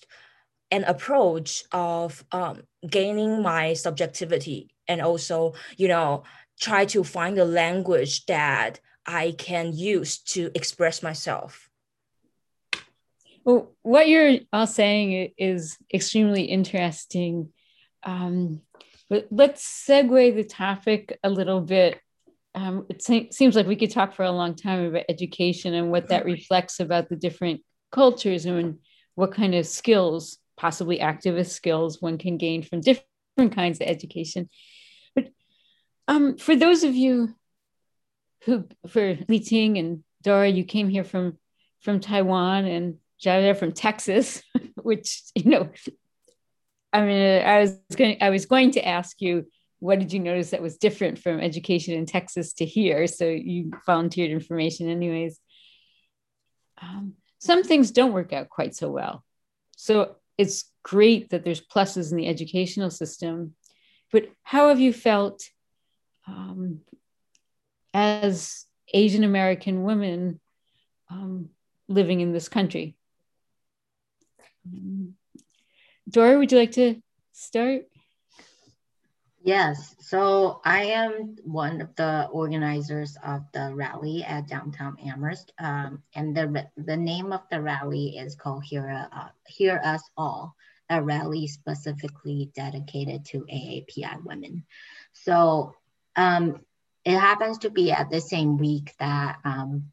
an 0.69 0.83
approach 0.83 1.63
of 1.71 2.23
um, 2.31 2.61
gaining 2.87 3.41
my 3.41 3.73
subjectivity 3.73 4.69
and 4.87 5.01
also, 5.01 5.53
you 5.77 5.87
know, 5.87 6.23
try 6.59 6.85
to 6.85 7.03
find 7.03 7.37
a 7.37 7.45
language 7.45 8.25
that 8.25 8.79
I 9.05 9.35
can 9.37 9.73
use 9.73 10.19
to 10.19 10.51
express 10.55 11.03
myself. 11.03 11.69
Well, 13.43 13.73
what 13.81 14.07
you're 14.07 14.39
all 14.53 14.67
saying 14.67 15.33
is 15.37 15.77
extremely 15.93 16.43
interesting. 16.43 17.49
Um, 18.03 18.61
but 19.09 19.27
let's 19.31 19.85
segue 19.87 20.35
the 20.35 20.43
topic 20.43 21.19
a 21.23 21.29
little 21.29 21.61
bit. 21.61 21.99
Um, 22.55 22.85
it 22.89 23.01
se- 23.01 23.31
seems 23.31 23.55
like 23.55 23.67
we 23.67 23.75
could 23.75 23.91
talk 23.91 24.13
for 24.13 24.23
a 24.23 24.31
long 24.31 24.55
time 24.55 24.85
about 24.85 25.05
education 25.09 25.73
and 25.73 25.91
what 25.91 26.09
that 26.09 26.25
reflects 26.25 26.79
about 26.79 27.09
the 27.09 27.15
different 27.15 27.61
cultures 27.91 28.45
and 28.45 28.79
what 29.15 29.33
kind 29.33 29.55
of 29.55 29.67
skills, 29.67 30.37
possibly 30.55 30.99
activist 30.99 31.49
skills, 31.49 32.01
one 32.01 32.17
can 32.17 32.37
gain 32.37 32.63
from 32.63 32.81
different 32.81 33.55
kinds 33.55 33.81
of 33.81 33.87
education. 33.87 34.49
Um, 36.07 36.37
for 36.37 36.55
those 36.55 36.83
of 36.83 36.95
you 36.95 37.35
who, 38.43 38.67
for 38.87 39.17
Li 39.27 39.39
Ting 39.39 39.77
and 39.77 40.03
Dora, 40.21 40.49
you 40.49 40.63
came 40.63 40.89
here 40.89 41.03
from 41.03 41.37
from 41.81 41.99
Taiwan 41.99 42.65
and 42.65 42.97
Jada 43.21 43.57
from 43.57 43.71
Texas, 43.71 44.41
which 44.75 45.21
you 45.35 45.49
know, 45.49 45.69
I 46.91 47.01
mean, 47.01 47.43
I 47.45 47.59
was 47.61 47.77
going 47.95 48.17
I 48.21 48.29
was 48.29 48.45
going 48.45 48.71
to 48.71 48.87
ask 48.87 49.21
you 49.21 49.45
what 49.83 49.99
did 49.99 50.13
you 50.13 50.19
notice 50.21 50.51
that 50.51 50.61
was 50.61 50.77
different 50.77 51.19
from 51.19 51.41
education 51.41 51.93
in 51.93 52.05
Texas 52.05 52.53
to 52.53 52.65
here? 52.65 53.05
So 53.05 53.25
you 53.25 53.69
volunteered 53.85 54.31
information, 54.31 54.89
anyways. 54.89 55.37
Um, 56.81 57.15
some 57.39 57.63
things 57.63 57.91
don't 57.91 58.13
work 58.13 58.31
out 58.31 58.47
quite 58.47 58.73
so 58.73 58.89
well. 58.89 59.25
So 59.75 60.15
it's 60.37 60.71
great 60.83 61.31
that 61.31 61.43
there's 61.43 61.59
pluses 61.59 62.11
in 62.11 62.17
the 62.17 62.29
educational 62.29 62.91
system, 62.91 63.55
but 64.09 64.29
how 64.43 64.69
have 64.69 64.79
you 64.79 64.93
felt 64.93 65.43
um, 66.27 66.81
as 67.93 68.65
Asian 68.93 69.23
American 69.23 69.83
women 69.83 70.39
um, 71.09 71.49
living 71.87 72.21
in 72.21 72.33
this 72.33 72.49
country. 72.49 72.95
Um, 74.65 75.15
Dora, 76.09 76.37
would 76.37 76.51
you 76.51 76.57
like 76.57 76.71
to 76.73 77.01
start? 77.31 77.85
Yes, 79.45 79.95
so 79.99 80.61
I 80.63 80.83
am 80.85 81.35
one 81.43 81.81
of 81.81 81.93
the 81.95 82.29
organizers 82.31 83.17
of 83.25 83.43
the 83.51 83.75
rally 83.75 84.23
at 84.23 84.47
downtown 84.47 84.95
Amherst, 85.05 85.51
um, 85.59 86.01
and 86.15 86.35
the 86.35 86.69
the 86.77 86.95
name 86.95 87.33
of 87.33 87.41
the 87.51 87.61
rally 87.61 88.17
is 88.17 88.35
called 88.35 88.63
"Hear, 88.63 89.09
uh, 89.11 89.27
Hear 89.45 89.81
Us 89.83 90.01
All," 90.15 90.55
a 90.89 91.03
rally 91.03 91.47
specifically 91.47 92.51
dedicated 92.55 93.25
to 93.25 93.45
AAPI 93.51 94.23
women. 94.23 94.63
So 95.11 95.75
um, 96.15 96.61
it 97.05 97.17
happens 97.17 97.59
to 97.59 97.69
be 97.69 97.91
at 97.91 98.09
the 98.09 98.21
same 98.21 98.57
week 98.57 98.93
that 98.99 99.37
um, 99.43 99.91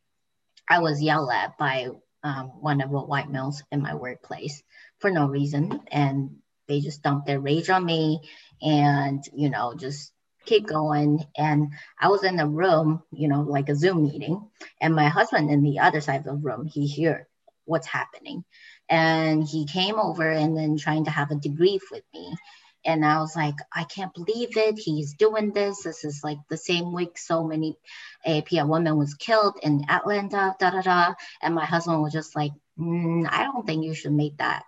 I 0.68 0.78
was 0.80 1.02
yelled 1.02 1.30
at 1.32 1.58
by 1.58 1.88
um, 2.22 2.46
one 2.60 2.80
of 2.80 2.90
the 2.90 2.98
white 2.98 3.30
males 3.30 3.62
in 3.72 3.82
my 3.82 3.94
workplace 3.94 4.62
for 4.98 5.10
no 5.10 5.26
reason. 5.26 5.80
And 5.90 6.36
they 6.68 6.80
just 6.80 7.02
dumped 7.02 7.26
their 7.26 7.40
rage 7.40 7.68
on 7.70 7.84
me 7.84 8.20
and, 8.62 9.22
you 9.34 9.50
know, 9.50 9.74
just 9.74 10.12
keep 10.46 10.66
going. 10.66 11.24
And 11.36 11.72
I 11.98 12.08
was 12.08 12.22
in 12.22 12.38
a 12.38 12.46
room, 12.46 13.02
you 13.10 13.28
know, 13.28 13.42
like 13.42 13.68
a 13.68 13.74
Zoom 13.74 14.04
meeting, 14.04 14.48
and 14.80 14.94
my 14.94 15.08
husband 15.08 15.50
in 15.50 15.62
the 15.62 15.80
other 15.80 16.00
side 16.00 16.20
of 16.20 16.24
the 16.24 16.34
room, 16.34 16.66
he 16.66 17.02
heard 17.02 17.26
what's 17.64 17.86
happening. 17.86 18.44
And 18.88 19.44
he 19.44 19.66
came 19.66 19.98
over 19.98 20.28
and 20.28 20.56
then 20.56 20.76
trying 20.76 21.04
to 21.04 21.10
have 21.10 21.30
a 21.30 21.36
debrief 21.36 21.80
with 21.90 22.04
me. 22.14 22.34
And 22.84 23.04
I 23.04 23.20
was 23.20 23.36
like, 23.36 23.56
I 23.74 23.84
can't 23.84 24.14
believe 24.14 24.56
it. 24.56 24.78
He's 24.78 25.14
doing 25.14 25.52
this. 25.52 25.82
This 25.82 26.04
is 26.04 26.20
like 26.24 26.38
the 26.48 26.56
same 26.56 26.92
week 26.92 27.18
so 27.18 27.44
many 27.44 27.76
API 28.24 28.62
women 28.62 28.96
was 28.96 29.14
killed 29.14 29.58
in 29.62 29.84
Atlanta, 29.88 30.54
da 30.58 30.70
da 30.70 30.80
da. 30.80 31.14
And 31.42 31.54
my 31.54 31.64
husband 31.64 32.02
was 32.02 32.12
just 32.12 32.34
like, 32.34 32.52
mm, 32.78 33.28
I 33.30 33.44
don't 33.44 33.66
think 33.66 33.84
you 33.84 33.94
should 33.94 34.12
make 34.12 34.38
that 34.38 34.64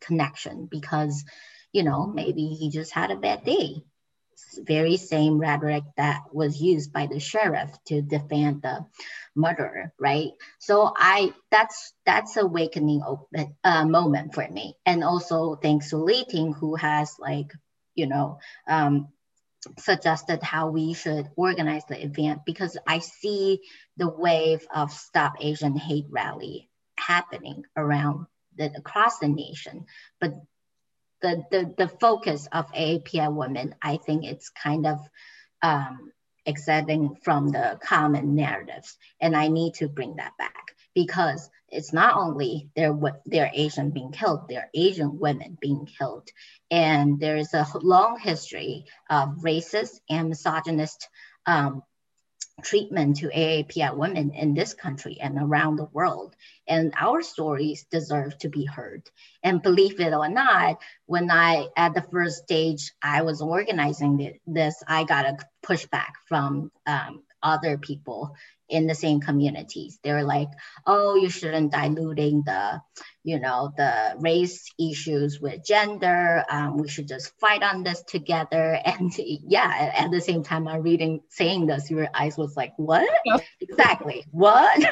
connection 0.00 0.66
because, 0.70 1.24
you 1.72 1.82
know, 1.82 2.06
maybe 2.06 2.48
he 2.48 2.70
just 2.70 2.92
had 2.92 3.10
a 3.10 3.16
bad 3.16 3.44
day 3.44 3.84
very 4.58 4.96
same 4.96 5.38
rhetoric 5.38 5.84
that 5.96 6.22
was 6.32 6.60
used 6.60 6.92
by 6.92 7.06
the 7.06 7.20
sheriff 7.20 7.70
to 7.86 8.02
defend 8.02 8.62
the 8.62 8.86
murderer, 9.34 9.92
right? 9.98 10.30
So 10.58 10.92
I 10.96 11.32
that's 11.50 11.92
that's 12.06 12.36
awakening 12.36 13.02
open, 13.06 13.56
uh, 13.64 13.84
moment 13.84 14.34
for 14.34 14.46
me, 14.48 14.76
and 14.86 15.04
also 15.04 15.56
thanks 15.56 15.90
to 15.90 15.98
Li 15.98 16.24
Ting 16.24 16.52
who 16.52 16.74
has 16.76 17.16
like 17.18 17.52
you 17.94 18.06
know 18.06 18.38
um, 18.68 19.08
suggested 19.78 20.42
how 20.42 20.70
we 20.70 20.94
should 20.94 21.28
organize 21.36 21.84
the 21.86 22.02
event 22.02 22.42
because 22.44 22.76
I 22.86 22.98
see 22.98 23.60
the 23.96 24.08
wave 24.08 24.66
of 24.74 24.92
Stop 24.92 25.34
Asian 25.40 25.76
Hate 25.76 26.06
rally 26.10 26.68
happening 26.96 27.64
around 27.76 28.26
the, 28.56 28.72
across 28.76 29.18
the 29.18 29.28
nation, 29.28 29.86
but 30.20 30.32
the, 31.24 31.42
the, 31.50 31.74
the 31.78 31.88
focus 31.88 32.46
of 32.52 32.70
AAPI 32.72 33.34
women, 33.34 33.74
I 33.80 33.96
think 33.96 34.24
it's 34.24 34.50
kind 34.50 34.86
of 34.86 34.98
um, 35.62 36.12
from 37.22 37.48
the 37.48 37.78
common 37.82 38.34
narratives. 38.34 38.98
And 39.22 39.34
I 39.34 39.48
need 39.48 39.74
to 39.74 39.88
bring 39.88 40.16
that 40.16 40.36
back 40.36 40.76
because 40.94 41.48
it's 41.70 41.94
not 41.94 42.16
only 42.16 42.68
their, 42.76 42.94
their 43.24 43.50
Asian 43.54 43.90
being 43.90 44.12
killed, 44.12 44.48
they're 44.48 44.68
Asian 44.74 45.18
women 45.18 45.56
being 45.58 45.86
killed. 45.86 46.28
And 46.70 47.18
there's 47.18 47.54
a 47.54 47.66
long 47.82 48.18
history 48.18 48.84
of 49.08 49.30
racist 49.38 50.00
and 50.10 50.28
misogynist 50.28 51.08
um, 51.46 51.82
treatment 52.62 53.16
to 53.18 53.28
AAPI 53.28 53.96
women 53.96 54.30
in 54.30 54.54
this 54.54 54.74
country 54.74 55.18
and 55.20 55.38
around 55.38 55.76
the 55.76 55.88
world. 55.92 56.34
And 56.66 56.92
our 56.98 57.22
stories 57.22 57.84
deserve 57.90 58.38
to 58.38 58.48
be 58.48 58.64
heard. 58.64 59.02
And 59.42 59.62
believe 59.62 60.00
it 60.00 60.12
or 60.12 60.28
not, 60.28 60.80
when 61.06 61.30
I, 61.30 61.68
at 61.76 61.94
the 61.94 62.02
first 62.02 62.44
stage, 62.44 62.92
I 63.02 63.22
was 63.22 63.42
organizing 63.42 64.38
this, 64.46 64.82
I 64.86 65.04
got 65.04 65.26
a 65.26 65.38
pushback 65.66 66.12
from 66.28 66.70
um, 66.86 67.22
other 67.44 67.78
people 67.78 68.34
in 68.68 68.86
the 68.86 68.94
same 68.94 69.20
communities. 69.20 69.98
They're 70.02 70.24
like, 70.24 70.48
oh, 70.86 71.16
you 71.16 71.28
shouldn't 71.28 71.72
diluting 71.72 72.42
the, 72.44 72.80
you 73.22 73.38
know, 73.38 73.72
the 73.76 74.16
race 74.18 74.64
issues 74.80 75.38
with 75.40 75.64
gender. 75.64 76.44
Um, 76.48 76.78
we 76.78 76.88
should 76.88 77.06
just 77.06 77.38
fight 77.38 77.62
on 77.62 77.84
this 77.84 78.02
together. 78.02 78.80
And 78.86 79.12
yeah, 79.16 79.92
at 79.94 80.10
the 80.10 80.20
same 80.20 80.42
time, 80.42 80.66
I'm 80.66 80.82
reading 80.82 81.20
saying 81.28 81.66
this, 81.66 81.90
your 81.90 82.08
eyes 82.14 82.38
was 82.38 82.56
like, 82.56 82.72
what? 82.76 83.08
exactly. 83.60 84.24
What? 84.30 84.82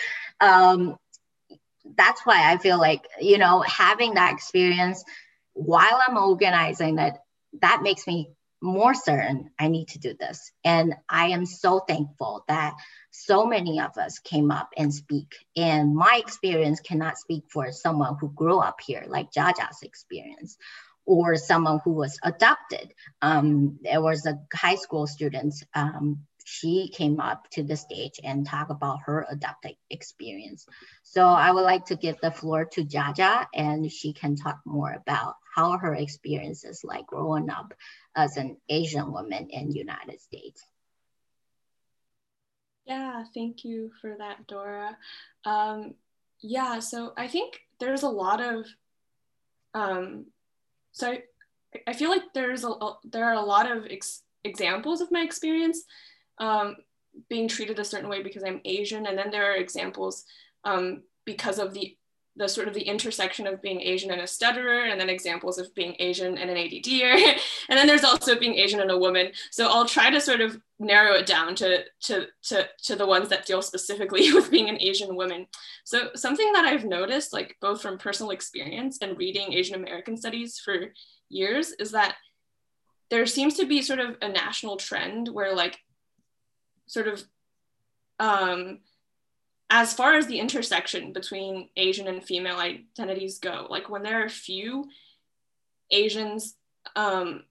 um, 0.40 0.96
that's 1.96 2.22
why 2.24 2.50
I 2.50 2.56
feel 2.56 2.78
like, 2.78 3.06
you 3.20 3.38
know, 3.38 3.60
having 3.60 4.14
that 4.14 4.32
experience 4.32 5.04
while 5.52 6.00
I'm 6.06 6.16
organizing 6.16 6.98
it, 6.98 7.14
that 7.60 7.82
makes 7.82 8.06
me 8.06 8.30
more 8.64 8.94
certain 8.94 9.50
I 9.58 9.68
need 9.68 9.88
to 9.88 9.98
do 9.98 10.14
this. 10.18 10.50
And 10.64 10.94
I 11.08 11.28
am 11.28 11.44
so 11.44 11.80
thankful 11.80 12.44
that 12.48 12.74
so 13.10 13.46
many 13.46 13.80
of 13.80 13.96
us 13.98 14.18
came 14.18 14.50
up 14.50 14.70
and 14.76 14.92
speak. 14.92 15.34
And 15.56 15.94
my 15.94 16.18
experience 16.18 16.80
cannot 16.80 17.18
speak 17.18 17.44
for 17.52 17.70
someone 17.70 18.16
who 18.18 18.32
grew 18.32 18.58
up 18.58 18.80
here, 18.84 19.04
like 19.06 19.30
Jaja's 19.30 19.82
experience, 19.82 20.56
or 21.04 21.36
someone 21.36 21.80
who 21.84 21.92
was 21.92 22.18
adopted. 22.22 22.94
Um, 23.20 23.78
there 23.82 24.00
was 24.00 24.26
a 24.26 24.40
high 24.52 24.76
school 24.76 25.06
student. 25.06 25.54
Um, 25.74 26.20
she 26.44 26.88
came 26.88 27.18
up 27.20 27.48
to 27.50 27.62
the 27.62 27.76
stage 27.76 28.20
and 28.22 28.46
talk 28.46 28.68
about 28.68 29.00
her 29.06 29.26
adopted 29.30 29.76
experience. 29.90 30.66
So 31.02 31.24
I 31.24 31.50
would 31.50 31.62
like 31.62 31.86
to 31.86 31.96
give 31.96 32.20
the 32.20 32.30
floor 32.30 32.66
to 32.66 32.84
Jaja, 32.84 33.46
and 33.54 33.90
she 33.90 34.12
can 34.12 34.36
talk 34.36 34.60
more 34.64 34.92
about 34.92 35.36
how 35.54 35.78
her 35.78 35.94
experience 35.94 36.64
is 36.64 36.84
like 36.84 37.06
growing 37.06 37.48
up 37.48 37.72
as 38.14 38.36
an 38.36 38.58
Asian 38.68 39.10
woman 39.10 39.48
in 39.50 39.72
United 39.72 40.20
States. 40.20 40.62
Yeah, 42.84 43.24
thank 43.32 43.64
you 43.64 43.90
for 44.00 44.14
that, 44.18 44.46
Dora. 44.46 44.98
Um, 45.44 45.94
yeah, 46.40 46.80
so 46.80 47.14
I 47.16 47.28
think 47.28 47.60
there's 47.80 48.02
a 48.02 48.08
lot 48.08 48.42
of, 48.42 48.66
um, 49.72 50.26
so 50.92 51.12
I, 51.12 51.22
I 51.86 51.92
feel 51.94 52.10
like 52.10 52.34
there's 52.34 52.64
a, 52.64 52.70
there 53.04 53.24
are 53.24 53.34
a 53.34 53.40
lot 53.40 53.70
of 53.70 53.86
ex 53.88 54.22
examples 54.44 55.00
of 55.00 55.10
my 55.10 55.22
experience 55.22 55.84
um, 56.38 56.76
being 57.28 57.48
treated 57.48 57.78
a 57.78 57.84
certain 57.84 58.08
way 58.08 58.22
because 58.22 58.44
I'm 58.44 58.60
Asian, 58.64 59.06
and 59.06 59.16
then 59.16 59.30
there 59.30 59.50
are 59.50 59.56
examples 59.56 60.24
um, 60.64 61.02
because 61.24 61.58
of 61.58 61.74
the 61.74 61.96
the 62.36 62.48
sort 62.48 62.66
of 62.66 62.74
the 62.74 62.82
intersection 62.82 63.46
of 63.46 63.62
being 63.62 63.80
Asian 63.80 64.10
and 64.10 64.20
a 64.20 64.26
stutterer, 64.26 64.86
and 64.86 65.00
then 65.00 65.08
examples 65.08 65.56
of 65.56 65.72
being 65.74 65.94
Asian 66.00 66.36
and 66.36 66.50
an 66.50 66.56
ADDer, 66.56 67.12
and 67.68 67.78
then 67.78 67.86
there's 67.86 68.02
also 68.02 68.36
being 68.36 68.54
Asian 68.54 68.80
and 68.80 68.90
a 68.90 68.98
woman. 68.98 69.30
So 69.52 69.68
I'll 69.68 69.86
try 69.86 70.10
to 70.10 70.20
sort 70.20 70.40
of 70.40 70.60
narrow 70.80 71.14
it 71.14 71.26
down 71.26 71.54
to 71.56 71.84
to 72.02 72.26
to 72.42 72.68
to 72.82 72.96
the 72.96 73.06
ones 73.06 73.28
that 73.28 73.46
deal 73.46 73.62
specifically 73.62 74.32
with 74.34 74.50
being 74.50 74.68
an 74.68 74.80
Asian 74.80 75.14
woman. 75.14 75.46
So 75.84 76.10
something 76.16 76.52
that 76.54 76.64
I've 76.64 76.84
noticed, 76.84 77.32
like 77.32 77.56
both 77.60 77.80
from 77.80 77.98
personal 77.98 78.32
experience 78.32 78.98
and 79.00 79.16
reading 79.16 79.52
Asian 79.52 79.76
American 79.76 80.16
studies 80.16 80.58
for 80.58 80.92
years, 81.28 81.70
is 81.78 81.92
that 81.92 82.16
there 83.10 83.26
seems 83.26 83.54
to 83.54 83.66
be 83.66 83.80
sort 83.80 84.00
of 84.00 84.16
a 84.22 84.28
national 84.28 84.76
trend 84.76 85.28
where 85.28 85.54
like 85.54 85.78
sort 86.86 87.08
of 87.08 87.22
um, 88.20 88.78
as 89.70 89.94
far 89.94 90.14
as 90.14 90.26
the 90.26 90.38
intersection 90.38 91.12
between 91.12 91.68
Asian 91.76 92.06
and 92.06 92.22
female 92.22 92.58
identities 92.58 93.38
go, 93.38 93.66
like 93.68 93.88
when 93.88 94.02
there 94.02 94.24
are 94.24 94.28
few 94.28 94.84
Asians, 95.90 96.56
um, 96.96 97.44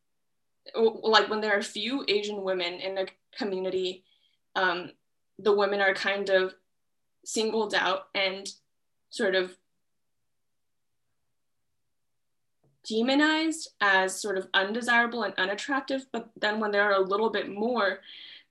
like 0.75 1.29
when 1.29 1.41
there 1.41 1.57
are 1.57 1.61
few 1.61 2.05
Asian 2.07 2.43
women 2.43 2.75
in 2.75 2.97
a 2.97 3.05
community, 3.37 4.03
um, 4.55 4.91
the 5.39 5.51
women 5.51 5.81
are 5.81 5.93
kind 5.93 6.29
of 6.29 6.53
singled 7.25 7.73
out 7.73 8.07
and 8.13 8.47
sort 9.09 9.35
of 9.35 9.55
demonized 12.85 13.69
as 13.81 14.19
sort 14.19 14.37
of 14.37 14.47
undesirable 14.53 15.23
and 15.23 15.33
unattractive. 15.37 16.05
But 16.11 16.29
then 16.39 16.59
when 16.59 16.71
there 16.71 16.83
are 16.83 17.01
a 17.01 17.05
little 17.05 17.29
bit 17.29 17.49
more, 17.49 17.99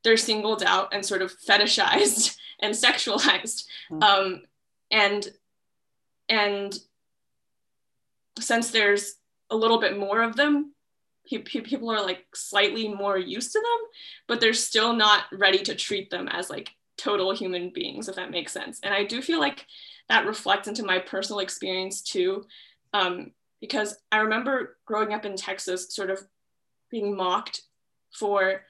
they're 0.05 0.17
singled 0.17 0.63
out 0.63 0.93
and 0.93 1.05
sort 1.05 1.23
of 1.23 1.33
fetishized 1.39 2.37
and 2.61 2.75
sexualized 2.75 3.65
mm-hmm. 3.91 4.03
um, 4.03 4.43
and 4.91 5.29
and 6.29 6.79
since 8.39 8.71
there's 8.71 9.17
a 9.51 9.57
little 9.57 9.79
bit 9.79 9.99
more 9.99 10.23
of 10.23 10.37
them 10.37 10.73
people 11.25 11.91
are 11.91 12.03
like 12.03 12.27
slightly 12.35 12.89
more 12.89 13.17
used 13.17 13.53
to 13.53 13.59
them 13.59 13.89
but 14.27 14.41
they're 14.41 14.53
still 14.53 14.93
not 14.93 15.25
ready 15.33 15.59
to 15.59 15.75
treat 15.75 16.11
them 16.11 16.29
as 16.29 16.51
like 16.51 16.71
total 16.97 17.35
human 17.35 17.71
beings 17.71 18.09
if 18.09 18.17
that 18.17 18.31
makes 18.31 18.53
sense 18.53 18.81
and 18.83 18.93
i 18.93 19.05
do 19.05 19.23
feel 19.23 19.41
like 19.41 19.67
that 20.09 20.27
reflects 20.27 20.69
into 20.69 20.85
my 20.85 20.99
personal 20.99 21.41
experience 21.41 22.03
too 22.03 22.45
um, 22.93 23.31
because 23.61 23.97
i 24.11 24.19
remember 24.19 24.77
growing 24.85 25.15
up 25.15 25.25
in 25.25 25.37
texas 25.37 25.95
sort 25.95 26.11
of 26.11 26.23
being 26.91 27.17
mocked 27.17 27.63
for 28.13 28.63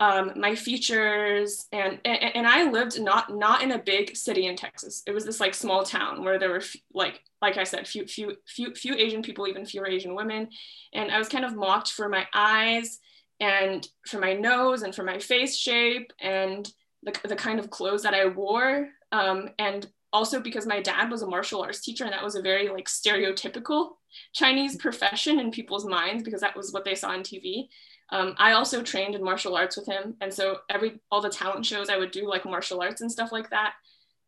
um, 0.00 0.32
my 0.36 0.54
features 0.54 1.66
and, 1.72 2.00
and, 2.04 2.36
and 2.36 2.46
I 2.46 2.70
lived 2.70 3.00
not 3.00 3.34
not 3.34 3.62
in 3.62 3.72
a 3.72 3.78
big 3.78 4.16
city 4.16 4.46
in 4.46 4.56
Texas. 4.56 5.02
It 5.06 5.12
was 5.12 5.24
this 5.24 5.40
like 5.40 5.54
small 5.54 5.84
town 5.84 6.24
where 6.24 6.38
there 6.38 6.50
were 6.50 6.62
like 6.92 7.20
like 7.40 7.56
I 7.56 7.64
said 7.64 7.86
few 7.86 8.06
few 8.06 8.36
few 8.46 8.74
few 8.74 8.94
Asian 8.94 9.22
people, 9.22 9.46
even 9.46 9.64
fewer 9.66 9.86
Asian 9.86 10.14
women, 10.14 10.48
and 10.92 11.10
I 11.10 11.18
was 11.18 11.28
kind 11.28 11.44
of 11.44 11.54
mocked 11.54 11.92
for 11.92 12.08
my 12.08 12.26
eyes 12.34 12.98
and 13.40 13.86
for 14.06 14.18
my 14.18 14.32
nose 14.32 14.82
and 14.82 14.94
for 14.94 15.04
my 15.04 15.18
face 15.18 15.56
shape 15.56 16.12
and 16.20 16.70
the, 17.02 17.12
the 17.28 17.36
kind 17.36 17.58
of 17.58 17.70
clothes 17.70 18.02
that 18.02 18.14
I 18.14 18.26
wore 18.26 18.88
um, 19.12 19.50
and 19.58 19.86
also 20.12 20.40
because 20.40 20.66
my 20.66 20.80
dad 20.80 21.10
was 21.10 21.22
a 21.22 21.26
martial 21.26 21.62
arts 21.62 21.80
teacher 21.80 22.04
and 22.04 22.12
that 22.12 22.22
was 22.22 22.36
a 22.36 22.42
very 22.42 22.68
like 22.68 22.86
stereotypical 22.86 23.90
Chinese 24.32 24.76
profession 24.76 25.40
in 25.40 25.50
people's 25.50 25.84
minds 25.84 26.22
because 26.22 26.40
that 26.40 26.56
was 26.56 26.72
what 26.72 26.84
they 26.84 26.94
saw 26.94 27.10
on 27.10 27.20
TV. 27.20 27.68
Um, 28.10 28.34
I 28.38 28.52
also 28.52 28.82
trained 28.82 29.14
in 29.14 29.24
martial 29.24 29.56
arts 29.56 29.76
with 29.76 29.86
him, 29.86 30.14
and 30.20 30.32
so 30.32 30.58
every 30.68 31.00
all 31.10 31.20
the 31.20 31.30
talent 31.30 31.66
shows 31.66 31.88
I 31.88 31.96
would 31.96 32.10
do 32.10 32.28
like 32.28 32.44
martial 32.44 32.80
arts 32.80 33.00
and 33.00 33.10
stuff 33.10 33.32
like 33.32 33.50
that. 33.50 33.74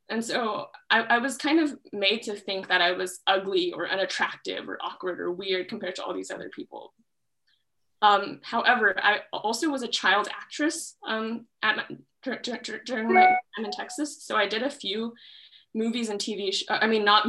And 0.08 0.24
so 0.24 0.66
I, 0.88 1.00
I 1.02 1.18
was 1.18 1.36
kind 1.36 1.60
of 1.60 1.76
made 1.92 2.22
to 2.22 2.34
think 2.34 2.68
that 2.68 2.80
I 2.80 2.92
was 2.92 3.20
ugly 3.26 3.72
or 3.72 3.88
unattractive 3.88 4.68
or 4.68 4.78
awkward 4.80 5.20
or 5.20 5.32
weird 5.32 5.68
compared 5.68 5.96
to 5.96 6.04
all 6.04 6.14
these 6.14 6.30
other 6.30 6.48
people. 6.48 6.94
Um, 8.02 8.40
however, 8.42 8.94
I 9.02 9.20
also 9.32 9.68
was 9.68 9.82
a 9.82 9.88
child 9.88 10.28
actress 10.30 10.96
um, 11.06 11.46
at 11.62 11.76
my, 11.76 11.84
during 12.84 13.12
my 13.12 13.24
time 13.24 13.64
in 13.64 13.70
Texas. 13.72 14.22
So 14.22 14.36
I 14.36 14.46
did 14.46 14.62
a 14.62 14.70
few 14.70 15.14
movies 15.74 16.08
and 16.08 16.20
TV. 16.20 16.52
Sh- 16.52 16.64
I 16.68 16.86
mean, 16.86 17.04
not. 17.04 17.26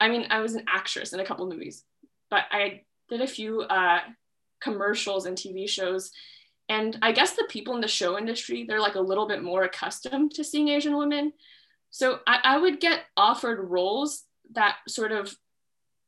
I 0.00 0.08
mean, 0.08 0.26
I 0.30 0.40
was 0.40 0.54
an 0.54 0.64
actress 0.68 1.12
in 1.12 1.20
a 1.20 1.24
couple 1.24 1.48
movies, 1.48 1.84
but 2.30 2.44
I 2.50 2.82
did 3.08 3.20
a 3.20 3.26
few 3.26 3.62
uh, 3.62 4.00
commercials 4.60 5.26
and 5.26 5.36
TV 5.36 5.68
shows. 5.68 6.10
And 6.68 6.98
I 7.02 7.12
guess 7.12 7.34
the 7.34 7.46
people 7.48 7.74
in 7.74 7.80
the 7.80 7.88
show 7.88 8.18
industry, 8.18 8.64
they're 8.64 8.80
like 8.80 8.96
a 8.96 9.00
little 9.00 9.28
bit 9.28 9.42
more 9.42 9.62
accustomed 9.64 10.32
to 10.34 10.44
seeing 10.44 10.68
Asian 10.68 10.96
women. 10.96 11.32
So 11.90 12.20
I, 12.26 12.38
I 12.42 12.58
would 12.58 12.80
get 12.80 13.04
offered 13.16 13.70
roles 13.70 14.24
that 14.52 14.76
sort 14.88 15.12
of 15.12 15.34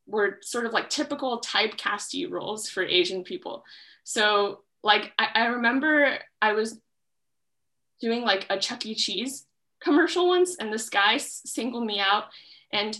were 0.06 0.38
sort 0.42 0.66
of 0.66 0.72
like 0.72 0.90
typical 0.90 1.40
typecasty 1.40 2.28
roles 2.30 2.68
for 2.68 2.82
Asian 2.82 3.22
people. 3.22 3.64
So 4.04 4.62
like 4.82 5.12
I, 5.18 5.28
I 5.34 5.46
remember 5.46 6.18
I 6.40 6.52
was 6.52 6.80
doing 8.00 8.22
like 8.22 8.46
a 8.50 8.58
Chuck 8.58 8.86
E. 8.86 8.94
Cheese 8.94 9.46
commercial 9.80 10.28
once, 10.28 10.56
and 10.58 10.72
this 10.72 10.88
guy 10.88 11.16
singled 11.18 11.84
me 11.84 12.00
out, 12.00 12.24
and 12.72 12.98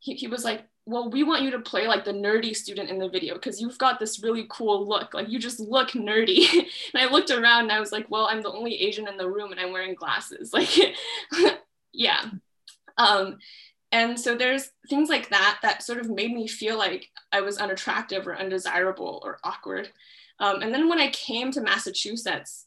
he, 0.00 0.14
he 0.14 0.28
was 0.28 0.44
like, 0.44 0.64
well, 0.88 1.10
we 1.10 1.22
want 1.22 1.42
you 1.42 1.50
to 1.50 1.58
play 1.58 1.86
like 1.86 2.06
the 2.06 2.12
nerdy 2.14 2.56
student 2.56 2.88
in 2.88 2.98
the 2.98 3.10
video 3.10 3.34
because 3.34 3.60
you've 3.60 3.76
got 3.76 4.00
this 4.00 4.22
really 4.22 4.46
cool 4.48 4.88
look. 4.88 5.12
Like 5.12 5.28
you 5.28 5.38
just 5.38 5.60
look 5.60 5.90
nerdy. 5.90 6.48
and 6.94 7.02
I 7.02 7.12
looked 7.12 7.30
around 7.30 7.64
and 7.64 7.72
I 7.72 7.78
was 7.78 7.92
like, 7.92 8.06
well, 8.08 8.26
I'm 8.30 8.42
the 8.42 8.50
only 8.50 8.74
Asian 8.80 9.06
in 9.06 9.18
the 9.18 9.28
room 9.28 9.52
and 9.52 9.60
I'm 9.60 9.72
wearing 9.72 9.94
glasses. 9.94 10.50
Like, 10.58 10.96
yeah. 11.92 12.24
Um, 12.96 13.38
and 13.92 14.18
so 14.18 14.34
there's 14.34 14.70
things 14.88 15.10
like 15.10 15.28
that 15.28 15.58
that 15.62 15.82
sort 15.82 15.98
of 15.98 16.08
made 16.08 16.32
me 16.32 16.48
feel 16.48 16.78
like 16.78 17.10
I 17.32 17.42
was 17.42 17.58
unattractive 17.58 18.26
or 18.26 18.38
undesirable 18.38 19.20
or 19.22 19.38
awkward. 19.44 19.90
Um, 20.40 20.62
and 20.62 20.72
then 20.72 20.88
when 20.88 21.00
I 21.00 21.10
came 21.10 21.50
to 21.52 21.60
Massachusetts, 21.60 22.64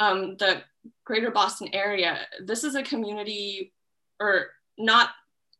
um, 0.00 0.36
the 0.38 0.62
greater 1.04 1.30
Boston 1.30 1.68
area, 1.72 2.26
this 2.44 2.64
is 2.64 2.74
a 2.74 2.82
community 2.82 3.72
or 4.18 4.48
not 4.76 5.10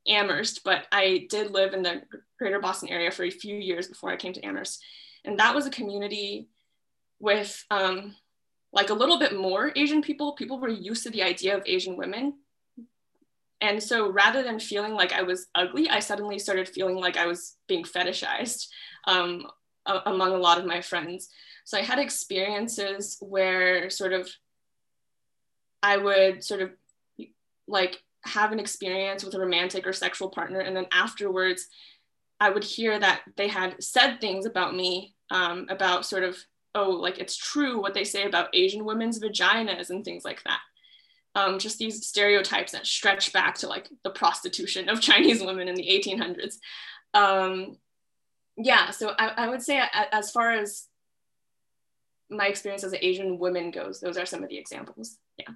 Amherst, 0.09 0.65
but 0.65 0.87
I 0.93 1.27
did 1.29 1.51
live 1.51 1.75
in 1.75 1.83
the 1.83 2.03
greater 2.39 2.61
Boston 2.61 2.89
area 2.89 3.11
for 3.11 3.25
a 3.25 3.31
few 3.31 3.57
years 3.57 3.87
before 3.87 4.11
I 4.11 4.17
came 4.17 4.33
to 4.33 4.45
Amherst. 4.45 4.83
And 5.25 5.39
that 5.39 5.55
was 5.55 5.67
a 5.67 5.71
community 5.71 6.49
with 7.19 7.65
um, 7.71 8.17
like 8.73 8.91
a 8.91 8.95
little 8.95 9.19
bit 9.19 9.37
more 9.37 9.73
Asian 9.77 10.03
people, 10.03 10.33
people 10.33 10.59
were 10.59 10.69
used 10.69 11.03
to 11.03 11.11
the 11.11 11.23
idea 11.23 11.57
of 11.57 11.63
Asian 11.67 11.97
women. 11.97 12.35
And 13.61 13.83
so 13.83 14.11
rather 14.11 14.43
than 14.43 14.59
feeling 14.59 14.95
like 14.95 15.13
I 15.13 15.23
was 15.23 15.49
ugly, 15.55 15.91
I 15.91 15.99
suddenly 16.01 16.39
started 16.39 16.69
feeling 16.69 16.97
like 16.97 17.17
I 17.17 17.27
was 17.27 17.57
being 17.69 17.85
fetishized 17.85 18.69
um, 19.07 19.47
a- 19.85 20.03
among 20.07 20.33
a 20.33 20.39
lot 20.39 20.59
of 20.59 20.65
my 20.65 20.81
friends. 20.81 21.29
So 21.65 21.77
I 21.77 21.83
had 21.83 21.99
experiences 21.99 23.19
where 23.21 23.91
sort 23.91 24.15
of 24.15 24.31
I 25.83 25.97
would 25.97 26.43
sort 26.45 26.63
of 26.63 26.71
like 27.67 28.03
have 28.25 28.53
an 28.53 28.61
experience 28.61 29.25
with 29.25 29.35
a 29.35 29.41
romantic 29.41 29.87
or 29.87 29.93
sexual 29.93 30.29
partner. 30.29 30.61
And 30.61 30.77
then 30.77 30.87
afterwards, 30.93 31.67
I 32.39 32.51
would 32.51 32.65
hear 32.65 32.99
that 32.99 33.23
they 33.37 33.49
had 33.49 33.83
said 33.83 34.21
things 34.21 34.47
about 34.47 34.75
me, 34.75 35.15
um, 35.31 35.67
about 35.69 36.07
sort 36.07 36.25
of, 36.25 36.37
oh, 36.75 36.91
like 36.91 37.19
it's 37.19 37.37
true 37.37 37.81
what 37.81 37.95
they 37.95 38.05
say 38.05 38.25
about 38.25 38.55
Asian 38.55 38.85
women's 38.85 39.19
vaginas 39.19 39.91
and 39.91 40.05
things 40.05 40.25
like 40.25 40.43
that. 40.45 40.61
Um, 41.35 41.59
just 41.59 41.79
these 41.79 42.07
stereotypes 42.07 42.73
that 42.73 42.87
stretch 42.87 43.33
back 43.33 43.57
to 43.57 43.69
like 43.69 43.89
the 44.05 44.11
prostitution 44.11 44.89
of 44.89 45.01
Chinese 45.03 45.43
women 45.43 45.69
in 45.69 45.75
the 45.75 45.89
1800s. 45.89 46.57
Um, 47.15 47.77
yeah, 48.57 48.91
so 48.91 49.15
I, 49.19 49.29
I 49.29 49.49
would 49.49 49.63
say 49.63 49.81
as 50.13 50.31
far 50.31 50.53
as 50.53 50.87
my 52.31 52.47
experience 52.47 52.85
as 52.85 52.93
an 52.93 53.01
Asian 53.03 53.39
woman 53.39 53.71
goes, 53.71 54.01
those 54.01 54.17
are 54.17 54.27
some 54.27 54.43
of 54.43 54.49
the 54.49 54.59
examples. 54.59 55.19
Yeah. 55.37 55.55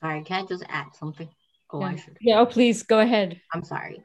Sorry, 0.00 0.22
can 0.22 0.44
I 0.44 0.46
just 0.46 0.64
add 0.68 0.94
something? 0.94 1.28
Oh, 1.72 1.80
yeah. 1.80 1.86
I 1.86 1.96
should. 1.96 2.16
Yeah, 2.20 2.40
oh, 2.40 2.46
please 2.46 2.82
go 2.82 3.00
ahead. 3.00 3.40
I'm 3.52 3.64
sorry. 3.64 4.02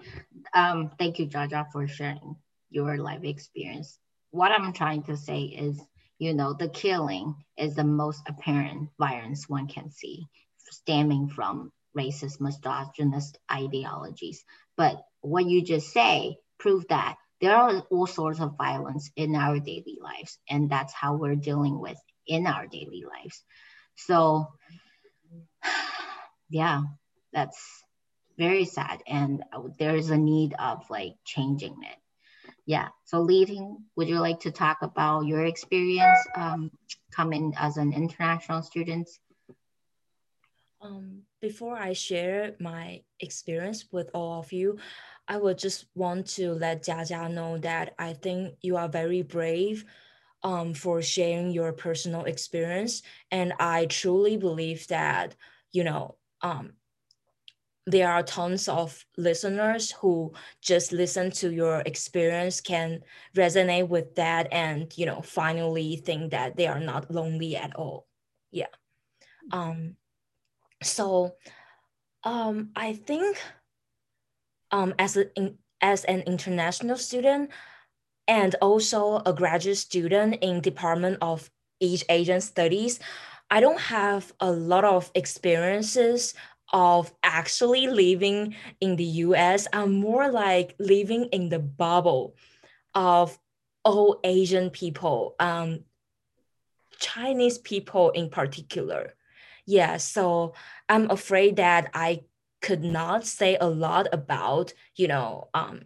Um, 0.54 0.92
thank 0.98 1.20
you, 1.20 1.28
Jaja, 1.28 1.72
for 1.72 1.88
sharing 1.88 2.36
your 2.70 2.98
life 2.98 3.24
experience. 3.24 4.00
What 4.32 4.52
I'm 4.52 4.74
trying 4.74 5.04
to 5.04 5.18
say 5.18 5.44
is, 5.44 5.80
you 6.18 6.34
know, 6.34 6.54
the 6.54 6.70
killing 6.70 7.36
is 7.58 7.76
the 7.76 7.84
most 7.84 8.24
apparent 8.28 8.90
violence 8.98 9.48
one 9.48 9.68
can 9.68 9.92
see, 9.92 10.26
stemming 10.58 11.30
from 11.30 11.72
racist, 11.96 12.42
misogynist 12.42 13.38
ideologies. 13.52 14.44
But 14.76 15.02
what 15.22 15.46
you 15.46 15.64
just 15.64 15.92
say 15.92 16.38
prove 16.58 16.88
that 16.88 17.18
there 17.42 17.56
are 17.56 17.84
all 17.92 18.08
sorts 18.08 18.40
of 18.40 18.58
violence 18.58 19.12
in 19.16 19.36
our 19.36 19.60
daily 19.60 19.98
lives, 20.02 20.40
and 20.50 20.70
that's 20.70 20.94
how 20.94 21.16
we're 21.16 21.36
dealing 21.36 21.80
with 21.80 21.98
in 22.26 22.48
our 22.48 22.68
daily 22.68 23.04
lives. 23.08 23.44
So 23.96 24.48
yeah, 26.50 26.84
that's 27.32 27.84
very 28.38 28.66
sad. 28.66 29.02
And 29.08 29.44
there 29.80 29.96
is 29.96 30.10
a 30.10 30.18
need 30.18 30.54
of 30.60 30.90
like 30.90 31.16
changing 31.26 31.76
it. 31.84 31.98
Yeah. 32.66 32.90
So 33.06 33.22
Li-Ting, 33.22 33.78
would 33.96 34.08
you 34.08 34.20
like 34.20 34.40
to 34.42 34.52
talk 34.52 34.78
about 34.82 35.26
your 35.26 35.46
experience 35.46 36.18
um, 36.36 36.72
coming 37.12 37.54
as 37.58 37.78
an 37.78 37.94
international 37.94 38.62
student? 38.62 39.10
Um, 40.82 41.22
before 41.42 41.78
I 41.78 41.94
share 41.94 42.56
my 42.60 43.02
experience 43.20 43.86
with 43.92 44.10
all 44.14 44.40
of 44.40 44.52
you, 44.52 44.78
I 45.28 45.38
would 45.38 45.58
just 45.58 45.86
want 45.96 46.28
to 46.36 46.54
let 46.54 46.84
Jia 46.84 47.10
Jia 47.10 47.32
know 47.32 47.58
that 47.60 47.94
I 47.98 48.14
think 48.14 48.56
you 48.62 48.76
are 48.76 48.90
very 48.90 49.22
brave 49.22 49.86
um, 50.44 50.74
for 50.74 51.02
sharing 51.02 51.52
your 51.52 51.72
personal 51.72 52.26
experience. 52.26 53.02
And 53.32 53.54
I 53.60 53.86
truly 53.86 54.36
believe 54.36 54.88
that, 54.88 55.36
you 55.74 55.84
know, 55.84 56.16
um, 56.42 56.74
there 57.86 58.10
are 58.10 58.24
tons 58.24 58.70
of 58.70 59.06
listeners 59.18 59.92
who 59.92 60.32
just 60.62 60.94
listen 60.94 61.32
to 61.32 61.52
your 61.52 61.82
experience 61.86 62.62
can 62.62 63.02
resonate 63.36 63.90
with 63.90 64.16
that 64.16 64.48
and 64.54 64.98
you 64.98 65.06
know 65.06 65.22
finally 65.22 65.98
think 65.98 66.32
that 66.32 66.56
they 66.56 66.66
are 66.66 66.80
not 66.80 67.12
lonely 67.12 67.58
at 67.58 67.76
all. 67.76 68.08
Yeah. 68.52 68.72
Um 69.52 69.98
so 70.82 71.36
um 72.24 72.70
i 72.76 72.94
think 72.94 73.38
um 74.72 74.94
as 75.00 75.18
a 75.18 75.26
as 75.82 76.04
an 76.06 76.22
international 76.22 76.98
student 76.98 77.50
and 78.28 78.56
also 78.62 79.22
a 79.26 79.34
graduate 79.34 79.78
student 79.78 80.36
in 80.42 80.62
Department 80.62 81.18
of 81.22 81.52
East 81.82 82.06
Asian 82.08 82.40
Studies, 82.40 83.00
I 83.54 83.60
don't 83.60 83.80
have 83.82 84.34
a 84.40 84.52
lot 84.52 84.84
of 84.84 85.12
experiences 85.14 86.34
of 86.74 87.14
actually 87.22 87.86
living 87.86 88.56
in 88.82 88.96
the 88.96 89.04
US. 89.30 89.68
I'm 89.72 89.94
more 89.94 90.32
like 90.32 90.74
living 90.80 91.26
in 91.26 91.50
the 91.50 91.60
bubble 91.60 92.36
of 92.96 93.38
all 93.86 94.20
Asian 94.24 94.72
people, 94.72 95.36
um, 95.40 95.82
Chinese 96.98 97.60
people 97.60 98.10
in 98.10 98.32
particular. 98.32 99.14
Yeah, 99.68 99.98
so 99.98 100.56
I'm 100.90 101.12
afraid 101.12 101.58
that 101.58 101.92
I 101.94 102.24
could 102.60 102.84
not 102.84 103.24
say 103.24 103.56
a 103.62 103.70
lot 103.70 104.08
about, 104.12 104.74
you 104.96 105.08
know, 105.08 105.50
um, 105.54 105.82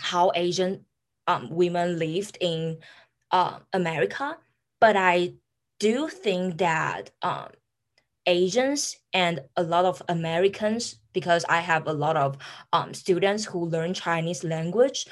how 0.00 0.32
Asian 0.34 0.86
um, 1.26 1.50
women 1.50 1.98
lived 1.98 2.38
in 2.40 2.78
uh, 3.32 3.58
America, 3.74 4.38
but 4.80 4.96
I 4.96 5.34
do 5.78 5.88
you 5.88 6.08
think 6.08 6.58
that 6.58 7.10
um, 7.22 7.48
Asians 8.26 8.96
and 9.12 9.40
a 9.56 9.62
lot 9.62 9.84
of 9.84 10.02
Americans, 10.08 10.96
because 11.12 11.44
I 11.48 11.60
have 11.60 11.86
a 11.86 11.92
lot 11.92 12.16
of 12.16 12.36
um, 12.72 12.94
students 12.94 13.44
who 13.44 13.66
learn 13.66 13.94
Chinese 13.94 14.44
language, 14.44 15.06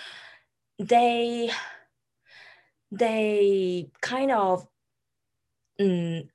they 0.79 1.50
they 2.90 3.90
kind 4.00 4.31
of 4.31 4.66
mm, 5.81 6.29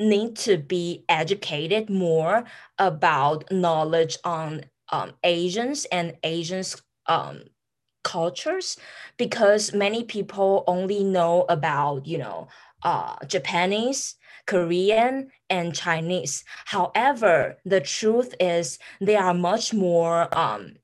need 0.00 0.36
to 0.36 0.58
be 0.58 1.04
educated 1.08 1.90
more 1.90 2.44
about 2.78 3.50
knowledge 3.50 4.18
on 4.24 4.62
um, 4.90 5.12
Asians 5.24 5.84
and 5.86 6.16
Asians 6.22 6.80
um, 7.06 7.42
cultures 8.04 8.76
because 9.16 9.74
many 9.74 10.04
people 10.04 10.64
only 10.66 11.04
know 11.04 11.44
about 11.48 12.06
you 12.06 12.18
know 12.18 12.48
uh, 12.82 13.16
Japanese, 13.26 14.16
Korean, 14.46 15.30
and 15.50 15.74
Chinese. 15.74 16.44
However, 16.64 17.56
the 17.64 17.80
truth 17.80 18.34
is 18.40 18.78
there 19.00 19.22
are 19.22 19.34
much 19.34 19.74
more 19.74 20.28
um, 20.36 20.74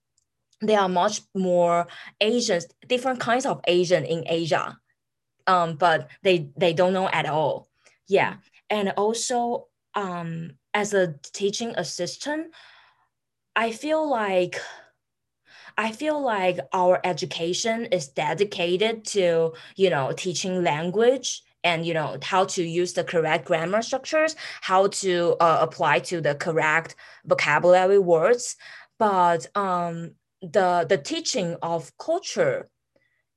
there 0.61 0.81
are 0.81 0.89
much 0.89 1.21
more 1.35 1.87
Asians, 2.21 2.67
different 2.89 3.21
kinds 3.21 3.45
of 3.45 3.61
Asian 3.67 4.05
in 4.05 4.25
Asia, 4.27 4.79
um, 5.47 5.77
but 5.77 6.09
they 6.23 6.51
they 6.57 6.73
don't 6.73 6.93
know 6.93 7.09
at 7.09 7.27
all. 7.27 7.69
Yeah, 8.09 8.37
and 8.71 8.91
also 8.97 9.69
um, 9.95 10.53
as 10.73 10.95
a 10.95 11.15
teaching 11.33 11.75
assistant, 11.77 12.55
I 13.57 13.73
feel 13.73 14.09
like 14.09 14.61
I 15.77 15.93
feel 15.93 16.23
like 16.23 16.59
our 16.73 17.01
education 17.05 17.87
is 17.87 18.09
dedicated 18.09 19.05
to, 19.07 19.55
you 19.77 19.91
know, 19.91 20.13
teaching 20.13 20.63
language 20.63 21.43
and 21.65 21.85
you 21.85 21.95
know 21.95 22.17
how 22.23 22.45
to 22.45 22.63
use 22.63 22.93
the 22.93 23.03
correct 23.03 23.47
grammar 23.47 23.83
structures 23.83 24.37
how 24.61 24.87
to 24.89 25.35
uh, 25.41 25.59
apply 25.61 25.99
to 25.99 26.21
the 26.21 26.35
correct 26.35 26.95
vocabulary 27.25 27.99
words 27.99 28.57
but 28.99 29.47
um, 29.57 30.13
the 30.41 30.87
the 30.89 30.99
teaching 30.99 31.57
of 31.63 31.97
culture 31.99 32.69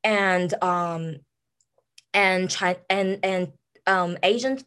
and 0.04 0.54
um, 0.64 1.18
and 2.14 2.56
and 2.90 3.20
and 3.24 3.52
um, 3.86 4.18
Asian 4.24 4.60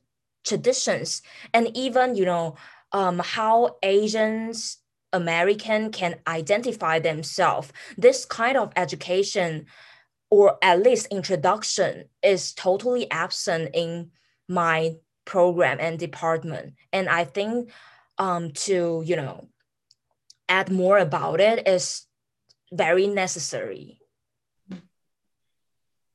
traditions 0.44 1.22
and 1.54 1.70
even 1.76 2.16
you 2.16 2.24
know 2.24 2.56
um, 2.92 3.20
how 3.20 3.76
Asians 3.82 4.78
American 5.12 5.90
can 5.90 6.16
identify 6.26 6.98
themselves. 6.98 7.72
This 7.98 8.24
kind 8.24 8.56
of 8.56 8.72
education, 8.76 9.66
or 10.30 10.58
at 10.62 10.82
least 10.82 11.08
introduction, 11.10 12.04
is 12.22 12.52
totally 12.54 13.10
absent 13.10 13.70
in 13.74 14.10
my 14.48 14.96
program 15.24 15.78
and 15.80 15.98
department. 15.98 16.74
And 16.92 17.08
I 17.08 17.24
think 17.24 17.70
um, 18.18 18.52
to 18.52 19.02
you 19.04 19.16
know 19.16 19.48
add 20.48 20.70
more 20.70 20.98
about 20.98 21.40
it 21.40 21.66
is 21.66 22.06
very 22.72 23.06
necessary. 23.06 23.98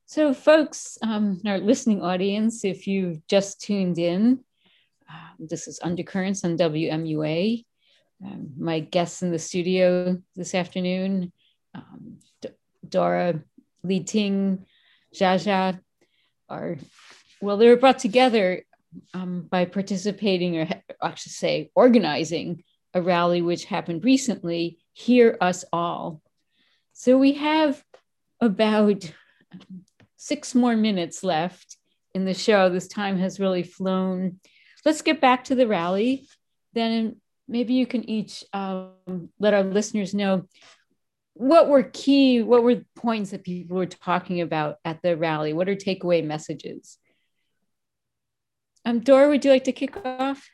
So, 0.08 0.32
folks, 0.32 0.98
um, 1.02 1.40
our 1.44 1.58
listening 1.58 2.00
audience, 2.00 2.64
if 2.64 2.86
you've 2.86 3.26
just 3.26 3.60
tuned 3.60 3.98
in, 3.98 4.40
uh, 5.10 5.34
this 5.38 5.66
is 5.66 5.80
Undercurrents 5.82 6.44
on 6.44 6.56
WMUA 6.56 7.64
um, 8.24 8.52
my 8.58 8.80
guests 8.80 9.22
in 9.22 9.30
the 9.30 9.38
studio 9.38 10.20
this 10.34 10.54
afternoon, 10.54 11.32
um, 11.74 12.18
D- 12.40 12.48
Dora, 12.88 13.42
Li 13.86 14.02
Ting, 14.04 14.66
Jaja, 15.14 15.80
are, 16.48 16.76
well, 17.40 17.56
they 17.56 17.68
were 17.68 17.76
brought 17.76 17.98
together 17.98 18.62
um, 19.14 19.42
by 19.50 19.64
participating, 19.64 20.58
or 20.58 20.68
I 21.00 21.14
should 21.14 21.32
say, 21.32 21.70
organizing 21.74 22.64
a 22.94 23.02
rally 23.02 23.42
which 23.42 23.64
happened 23.64 24.04
recently, 24.04 24.78
Hear 24.92 25.36
Us 25.40 25.64
All. 25.72 26.22
So 26.92 27.18
we 27.18 27.34
have 27.34 27.82
about 28.40 29.12
six 30.16 30.54
more 30.54 30.76
minutes 30.76 31.22
left 31.22 31.76
in 32.14 32.24
the 32.24 32.34
show. 32.34 32.70
This 32.70 32.88
time 32.88 33.18
has 33.18 33.38
really 33.38 33.62
flown. 33.62 34.40
Let's 34.84 35.02
get 35.02 35.20
back 35.20 35.44
to 35.44 35.54
the 35.54 35.66
rally. 35.66 36.26
Then 36.72 37.16
maybe 37.48 37.74
you 37.74 37.86
can 37.86 38.08
each 38.08 38.44
um, 38.52 39.28
let 39.38 39.54
our 39.54 39.62
listeners 39.62 40.14
know 40.14 40.46
what 41.38 41.68
were 41.68 41.82
key, 41.82 42.42
what 42.42 42.62
were 42.62 42.82
points 42.94 43.30
that 43.30 43.44
people 43.44 43.76
were 43.76 43.86
talking 43.86 44.40
about 44.40 44.76
at 44.84 45.02
the 45.02 45.16
rally? 45.16 45.52
What 45.52 45.68
are 45.68 45.76
takeaway 45.76 46.24
messages? 46.24 46.96
Um, 48.86 49.00
Dora, 49.00 49.28
would 49.28 49.44
you 49.44 49.50
like 49.50 49.64
to 49.64 49.72
kick 49.72 49.96
off? 50.04 50.48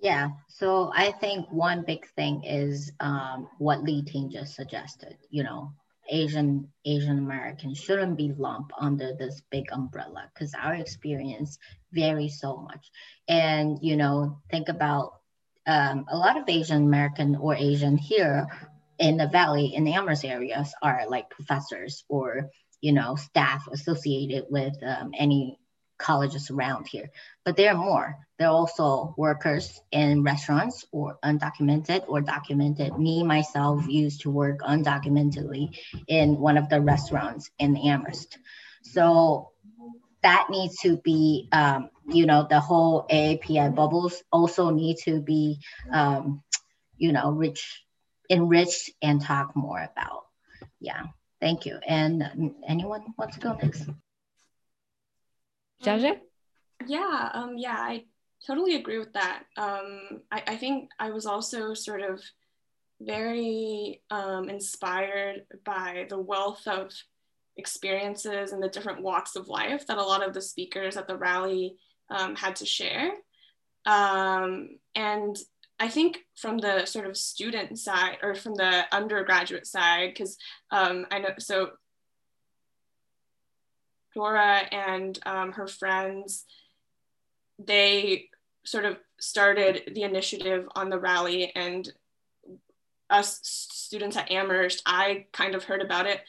Yeah, 0.00 0.30
so 0.48 0.90
I 0.94 1.12
think 1.12 1.46
one 1.50 1.84
big 1.86 2.06
thing 2.16 2.42
is 2.44 2.92
um, 3.00 3.48
what 3.58 3.82
Li 3.82 4.02
Ting 4.02 4.30
just 4.30 4.54
suggested. 4.54 5.16
You 5.30 5.44
know, 5.44 5.72
Asian 6.10 6.68
Asian 6.84 7.18
Americans 7.18 7.78
shouldn't 7.78 8.16
be 8.16 8.32
lumped 8.36 8.72
under 8.78 9.14
this 9.14 9.42
big 9.50 9.66
umbrella 9.72 10.28
because 10.34 10.54
our 10.54 10.74
experience 10.74 11.58
varies 11.92 12.40
so 12.40 12.56
much. 12.56 12.90
And 13.28 13.78
you 13.80 13.96
know, 13.96 14.40
think 14.50 14.68
about 14.68 15.20
um, 15.66 16.04
a 16.08 16.16
lot 16.16 16.36
of 16.36 16.48
Asian 16.48 16.82
American 16.84 17.36
or 17.36 17.54
Asian 17.54 17.96
here 17.96 18.48
in 18.98 19.16
the 19.16 19.28
valley 19.28 19.74
in 19.74 19.84
the 19.84 19.94
Amherst 19.94 20.24
areas 20.24 20.74
are 20.82 21.08
like 21.08 21.30
professors 21.30 22.04
or 22.08 22.50
you 22.80 22.92
know 22.92 23.16
staff 23.16 23.68
associated 23.70 24.46
with 24.50 24.74
um, 24.82 25.12
any 25.16 25.58
colleges 25.98 26.50
around 26.50 26.86
here, 26.86 27.10
but 27.44 27.56
there 27.56 27.72
are 27.72 27.78
more. 27.78 28.16
There 28.38 28.48
are 28.48 28.54
also 28.54 29.14
workers 29.16 29.80
in 29.90 30.22
restaurants 30.22 30.84
or 30.92 31.18
undocumented 31.24 32.04
or 32.06 32.20
documented. 32.20 32.98
Me, 32.98 33.22
myself, 33.22 33.86
used 33.88 34.22
to 34.22 34.30
work 34.30 34.60
undocumentedly 34.60 35.78
in 36.06 36.38
one 36.38 36.58
of 36.58 36.68
the 36.68 36.80
restaurants 36.80 37.50
in 37.58 37.76
Amherst. 37.78 38.38
So 38.82 39.52
that 40.22 40.48
needs 40.50 40.76
to 40.82 40.98
be, 40.98 41.48
um, 41.52 41.90
you 42.08 42.26
know, 42.26 42.46
the 42.48 42.60
whole 42.60 43.06
AAPI 43.10 43.74
bubbles 43.74 44.22
also 44.30 44.70
need 44.70 44.96
to 45.04 45.20
be, 45.20 45.60
um, 45.90 46.42
you 46.96 47.12
know, 47.12 47.30
rich, 47.30 47.82
enriched 48.30 48.90
and 49.02 49.20
talk 49.20 49.54
more 49.56 49.88
about. 49.92 50.26
Yeah, 50.80 51.02
thank 51.40 51.66
you. 51.66 51.78
And 51.86 52.54
anyone 52.66 53.04
wants 53.18 53.36
to 53.36 53.40
go 53.40 53.54
next? 53.54 53.88
Jaja? 55.82 56.18
Yeah, 56.86 57.30
um, 57.32 57.54
yeah, 57.56 57.76
I 57.76 58.04
totally 58.46 58.76
agree 58.76 58.98
with 58.98 59.12
that. 59.14 59.44
Um, 59.56 60.22
I, 60.30 60.42
I 60.46 60.56
think 60.56 60.90
I 60.98 61.10
was 61.10 61.26
also 61.26 61.74
sort 61.74 62.02
of 62.02 62.22
very 63.00 64.02
um, 64.10 64.48
inspired 64.48 65.46
by 65.64 66.06
the 66.08 66.18
wealth 66.18 66.66
of 66.66 66.92
experiences 67.56 68.52
and 68.52 68.62
the 68.62 68.68
different 68.68 69.02
walks 69.02 69.36
of 69.36 69.48
life 69.48 69.86
that 69.86 69.98
a 69.98 70.02
lot 70.02 70.26
of 70.26 70.34
the 70.34 70.40
speakers 70.40 70.96
at 70.96 71.08
the 71.08 71.16
rally 71.16 71.76
um, 72.10 72.36
had 72.36 72.56
to 72.56 72.66
share. 72.66 73.12
Um, 73.84 74.78
and 74.94 75.36
I 75.78 75.88
think 75.88 76.18
from 76.34 76.58
the 76.58 76.86
sort 76.86 77.06
of 77.06 77.16
student 77.16 77.78
side 77.78 78.18
or 78.22 78.34
from 78.34 78.54
the 78.54 78.84
undergraduate 78.92 79.66
side, 79.66 80.10
because 80.12 80.38
um, 80.70 81.06
I 81.10 81.18
know, 81.18 81.34
so 81.38 81.70
Dora 84.14 84.62
and 84.72 85.18
um, 85.26 85.52
her 85.52 85.66
friends, 85.66 86.44
they 87.58 88.30
sort 88.64 88.86
of 88.86 88.96
started 89.20 89.92
the 89.94 90.02
initiative 90.02 90.66
on 90.74 90.88
the 90.88 90.98
rally 90.98 91.54
and 91.54 91.92
us 93.10 93.40
students 93.42 94.16
at 94.16 94.30
Amherst, 94.30 94.82
I 94.86 95.26
kind 95.32 95.54
of 95.54 95.64
heard 95.64 95.82
about 95.82 96.06
it 96.06 96.22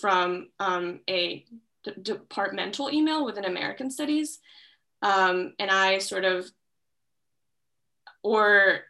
from 0.00 0.48
um, 0.58 1.00
a 1.08 1.44
d- 1.84 1.92
departmental 2.02 2.90
email 2.90 3.24
within 3.24 3.44
American 3.44 3.90
Studies. 3.90 4.40
Um, 5.02 5.54
and 5.58 5.70
I 5.70 5.98
sort 5.98 6.24
of, 6.24 6.50
or 8.22 8.80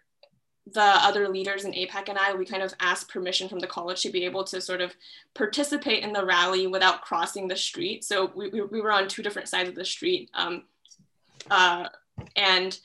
the 0.72 0.80
other 0.80 1.28
leaders 1.28 1.64
in 1.64 1.72
APAC 1.72 2.08
and 2.08 2.18
I, 2.18 2.34
we 2.34 2.46
kind 2.46 2.62
of 2.62 2.72
asked 2.80 3.10
permission 3.10 3.48
from 3.48 3.58
the 3.58 3.66
college 3.66 4.02
to 4.02 4.10
be 4.10 4.24
able 4.24 4.44
to 4.44 4.60
sort 4.60 4.80
of 4.80 4.94
participate 5.34 6.02
in 6.02 6.12
the 6.12 6.24
rally 6.24 6.66
without 6.66 7.02
crossing 7.02 7.48
the 7.48 7.56
street. 7.56 8.02
So 8.02 8.32
we, 8.34 8.48
we, 8.48 8.62
we 8.62 8.80
were 8.80 8.92
on 8.92 9.06
two 9.06 9.22
different 9.22 9.48
sides 9.48 9.68
of 9.68 9.74
the 9.74 9.84
street. 9.84 10.30
Um, 10.32 10.64
uh, 11.50 11.88
and 12.36 12.78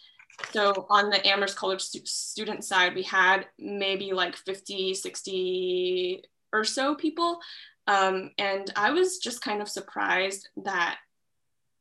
so 0.52 0.88
on 0.90 1.10
the 1.10 1.26
Amherst 1.26 1.56
College 1.56 1.82
stu- 1.82 2.06
student 2.06 2.66
side, 2.66 2.96
we 2.96 3.04
had 3.04 3.46
maybe 3.58 4.12
like 4.12 4.36
50, 4.36 4.94
60 4.94 6.24
or 6.52 6.66
so 6.66 6.96
people. 6.96 7.40
Um, 7.88 8.32
and 8.38 8.72
I 8.76 8.92
was 8.92 9.20
just 9.20 9.42
kind 9.42 9.62
of 9.62 9.70
surprised 9.70 10.50
that 10.64 10.98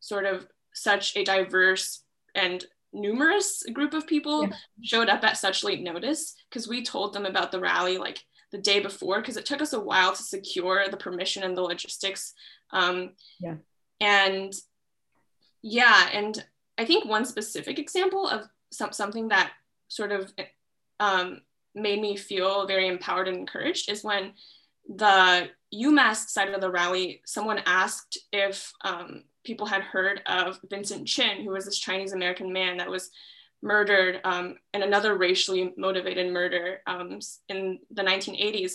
sort 0.00 0.26
of 0.26 0.46
such 0.72 1.16
a 1.16 1.24
diverse 1.24 2.02
and 2.34 2.64
numerous 2.92 3.62
group 3.72 3.94
of 3.94 4.06
people 4.06 4.44
yeah. 4.44 4.52
showed 4.82 5.08
up 5.08 5.22
at 5.24 5.36
such 5.36 5.62
late 5.62 5.82
notice 5.82 6.34
because 6.48 6.68
we 6.68 6.82
told 6.82 7.12
them 7.12 7.26
about 7.26 7.52
the 7.52 7.60
rally 7.60 7.98
like 7.98 8.18
the 8.50 8.58
day 8.58 8.80
before 8.80 9.20
because 9.20 9.36
it 9.36 9.44
took 9.44 9.60
us 9.60 9.74
a 9.74 9.80
while 9.80 10.14
to 10.14 10.22
secure 10.22 10.88
the 10.88 10.96
permission 10.96 11.42
and 11.42 11.56
the 11.56 11.62
logistics 11.62 12.32
um, 12.72 13.10
yeah 13.40 13.56
and 14.00 14.54
yeah 15.62 16.08
and 16.12 16.44
i 16.78 16.84
think 16.84 17.04
one 17.04 17.24
specific 17.24 17.78
example 17.78 18.26
of 18.26 18.48
some, 18.70 18.92
something 18.92 19.28
that 19.28 19.52
sort 19.88 20.12
of 20.12 20.32
um, 21.00 21.40
made 21.74 22.00
me 22.00 22.16
feel 22.16 22.66
very 22.66 22.88
empowered 22.88 23.28
and 23.28 23.36
encouraged 23.36 23.90
is 23.90 24.04
when 24.04 24.32
the 24.88 25.48
UMass 25.74 26.28
side 26.28 26.48
of 26.48 26.60
the 26.60 26.70
rally, 26.70 27.20
someone 27.26 27.60
asked 27.66 28.18
if 28.32 28.72
um, 28.84 29.24
people 29.44 29.66
had 29.66 29.82
heard 29.82 30.22
of 30.26 30.58
Vincent 30.68 31.06
Chin, 31.06 31.42
who 31.42 31.50
was 31.50 31.64
this 31.64 31.78
Chinese 31.78 32.12
American 32.12 32.52
man 32.52 32.78
that 32.78 32.90
was 32.90 33.10
murdered 33.62 34.20
um, 34.24 34.56
in 34.72 34.82
another 34.82 35.16
racially 35.16 35.72
motivated 35.76 36.32
murder 36.32 36.80
um, 36.86 37.18
in 37.48 37.78
the 37.90 38.02
1980s. 38.02 38.74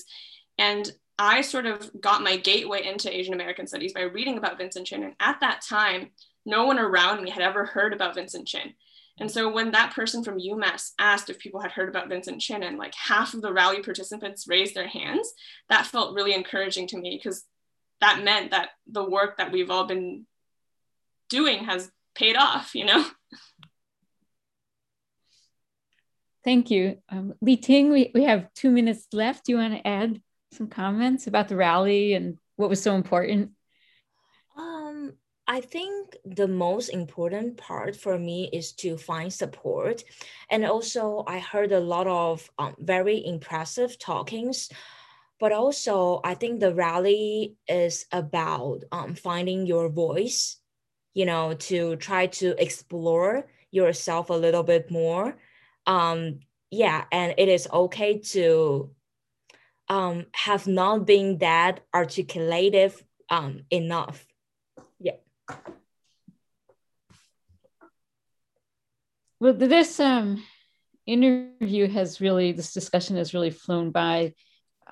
And 0.58 0.92
I 1.18 1.42
sort 1.42 1.66
of 1.66 1.90
got 2.02 2.24
my 2.24 2.38
gateway 2.38 2.86
into 2.86 3.16
Asian 3.16 3.34
American 3.34 3.68
studies 3.68 3.94
by 3.94 4.02
reading 4.02 4.38
about 4.38 4.58
Vincent 4.58 4.88
Chin. 4.88 5.04
And 5.04 5.14
at 5.20 5.40
that 5.42 5.62
time, 5.62 6.12
no 6.46 6.66
one 6.66 6.80
around 6.80 7.24
me 7.24 7.30
had 7.30 7.44
ever 7.44 7.66
heard 7.66 7.94
about 7.94 8.16
Vincent 8.16 8.48
Chin. 8.48 8.74
And 9.20 9.30
so 9.30 9.52
when 9.52 9.72
that 9.72 9.94
person 9.94 10.24
from 10.24 10.40
UMass 10.40 10.92
asked 10.98 11.30
if 11.30 11.38
people 11.38 11.60
had 11.62 11.72
heard 11.72 11.90
about 11.90 12.10
Vincent 12.10 12.44
and 12.50 12.78
like 12.78 12.96
half 12.96 13.34
of 13.34 13.42
the 13.42 13.54
rally 13.54 13.84
participants 13.84 14.48
raised 14.48 14.76
their 14.76 14.88
hands, 14.88 15.32
that 15.70 15.86
felt 15.86 16.16
really 16.16 16.34
encouraging 16.34 16.88
to 16.88 16.98
me 16.98 17.20
because 17.22 17.44
that 18.02 18.24
meant 18.24 18.52
that 18.52 18.70
the 18.88 19.04
work 19.04 19.38
that 19.38 19.52
we've 19.52 19.70
all 19.70 19.86
been 19.86 20.26
doing 21.30 21.64
has 21.66 21.92
paid 22.16 22.36
off, 22.36 22.74
you 22.74 22.86
know? 22.86 23.06
Thank 26.44 26.72
you. 26.72 26.98
Um, 27.08 27.36
Li 27.42 27.56
Ting, 27.56 27.92
we, 27.92 28.12
we 28.14 28.24
have 28.24 28.54
two 28.54 28.70
minutes 28.70 29.08
left. 29.14 29.46
Do 29.46 29.54
you 29.54 29.60
want 29.60 29.76
to 29.76 29.88
add 29.88 30.22
some 30.52 30.68
comments 30.68 31.28
about 31.28 31.48
the 31.48 31.56
rally 31.56 32.14
and 32.14 32.38
what 32.58 32.70
was 32.70 32.82
so 32.82 32.96
important? 32.96 33.52
I 35.48 35.62
think 35.62 36.16
the 36.24 36.48
most 36.48 36.90
important 36.90 37.58
part 37.58 37.96
for 37.96 38.18
me 38.18 38.50
is 38.54 38.72
to 38.74 38.98
find 38.98 39.32
support. 39.32 40.04
And 40.50 40.66
also, 40.66 41.24
I 41.28 41.40
heard 41.40 41.72
a 41.72 41.80
lot 41.80 42.08
of 42.08 42.50
um, 42.58 42.76
very 42.80 43.26
impressive 43.26 44.00
talkings. 44.00 44.70
But 45.40 45.52
also, 45.52 46.22
I 46.24 46.36
think 46.36 46.60
the 46.60 46.74
rally 46.74 47.56
is 47.68 48.06
about 48.12 48.84
um, 48.92 49.16
finding 49.16 49.66
your 49.66 49.90
voice 49.90 50.62
you 51.14 51.26
know, 51.26 51.54
to 51.54 51.96
try 51.98 52.28
to 52.28 52.62
explore 52.62 53.48
yourself 53.72 54.30
a 54.30 54.34
little 54.34 54.64
bit 54.64 54.90
more. 54.90 55.38
Um, 55.86 56.40
yeah, 56.72 57.06
and 57.12 57.36
it 57.38 57.50
is 57.50 57.68
okay 57.72 58.20
to 58.20 58.92
um, 59.90 60.26
have 60.34 60.66
not 60.68 61.06
been 61.06 61.38
that 61.40 61.82
articulative 61.94 63.04
um, 63.30 63.62
enough. 63.70 64.26
Well, 69.40 69.54
this 69.54 70.00
um, 70.00 70.42
interview 71.06 71.90
has 71.90 72.22
really, 72.22 72.54
this 72.54 72.72
discussion 72.72 73.18
has 73.18 73.34
really 73.34 73.50
flown 73.50 73.92
by. 73.92 74.34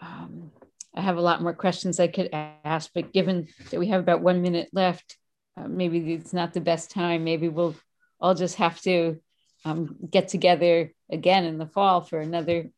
Um, 0.01 0.51
I 0.93 1.01
have 1.01 1.15
a 1.15 1.21
lot 1.21 1.41
more 1.41 1.53
questions 1.53 1.99
I 1.99 2.07
could 2.07 2.29
ask, 2.33 2.89
but 2.93 3.13
given 3.13 3.47
that 3.69 3.79
we 3.79 3.87
have 3.87 4.01
about 4.01 4.21
one 4.21 4.41
minute 4.41 4.69
left, 4.73 5.17
uh, 5.55 5.67
maybe 5.67 6.13
it's 6.13 6.33
not 6.33 6.53
the 6.53 6.59
best 6.59 6.91
time. 6.91 7.23
Maybe 7.23 7.47
we'll 7.47 7.75
all 8.19 8.35
just 8.35 8.55
have 8.55 8.81
to 8.81 9.21
um, 9.63 9.95
get 10.09 10.27
together 10.27 10.91
again 11.09 11.45
in 11.45 11.57
the 11.57 11.65
fall 11.65 12.01
for 12.01 12.19
another 12.19 12.71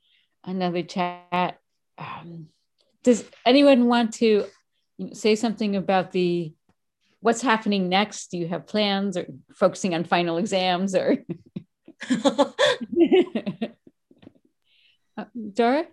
another 0.44 0.84
chat. 0.84 1.58
Um, 1.98 2.50
does 3.04 3.24
anyone 3.46 3.88
want 3.88 4.14
to 4.16 4.46
say 5.14 5.36
something 5.36 5.76
about 5.76 6.12
the 6.12 6.54
what's 7.24 7.42
happening 7.42 7.88
next? 7.88 8.32
Do 8.32 8.38
you 8.38 8.48
have 8.50 8.68
plans 8.68 9.16
or 9.16 9.26
focusing 9.56 9.96
on 9.96 10.04
final 10.04 10.38
exams 10.38 10.94
or? 10.94 11.18
uh, 12.12 12.46
Dora? 15.54 15.86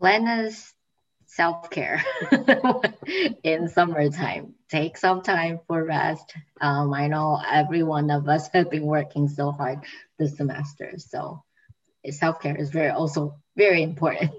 Glenna's 0.00 0.74
self-care 1.26 2.02
in 3.44 3.68
summertime. 3.68 4.54
Take 4.68 4.96
some 4.96 5.22
time 5.22 5.60
for 5.68 5.84
rest. 5.84 6.34
Um, 6.60 6.92
I 6.92 7.06
know 7.06 7.40
every 7.48 7.84
one 7.84 8.10
of 8.10 8.28
us 8.28 8.48
have 8.52 8.70
been 8.70 8.86
working 8.86 9.28
so 9.28 9.52
hard 9.52 9.84
this 10.18 10.36
semester, 10.36 10.94
so 10.96 11.44
self-care 12.08 12.56
is 12.56 12.70
very 12.70 12.90
also 12.90 13.36
very 13.56 13.84
important. 13.84 14.32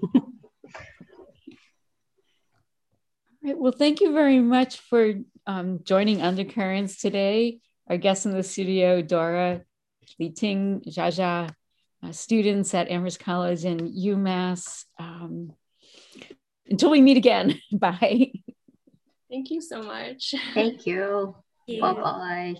Right. 3.44 3.58
Well, 3.58 3.72
thank 3.72 4.00
you 4.00 4.12
very 4.12 4.38
much 4.38 4.78
for 4.78 5.14
um, 5.46 5.80
joining 5.82 6.22
Undercurrents 6.22 7.00
today. 7.00 7.58
Our 7.88 7.96
guests 7.96 8.24
in 8.24 8.32
the 8.32 8.42
studio, 8.42 9.02
Dora, 9.02 9.62
Li 10.20 10.30
Ting, 10.30 10.82
Jia 10.86 11.08
Jia, 11.08 11.50
uh, 12.04 12.12
students 12.12 12.72
at 12.74 12.88
Amherst 12.88 13.18
College 13.18 13.64
and 13.64 13.80
UMass. 13.80 14.84
Um, 14.98 15.52
until 16.68 16.90
we 16.90 17.00
meet 17.00 17.16
again, 17.16 17.60
bye. 17.72 18.30
Thank 19.28 19.50
you 19.50 19.60
so 19.60 19.82
much. 19.82 20.34
Thank 20.54 20.86
you. 20.86 21.34
Bye 21.80 21.94
bye. 21.94 22.54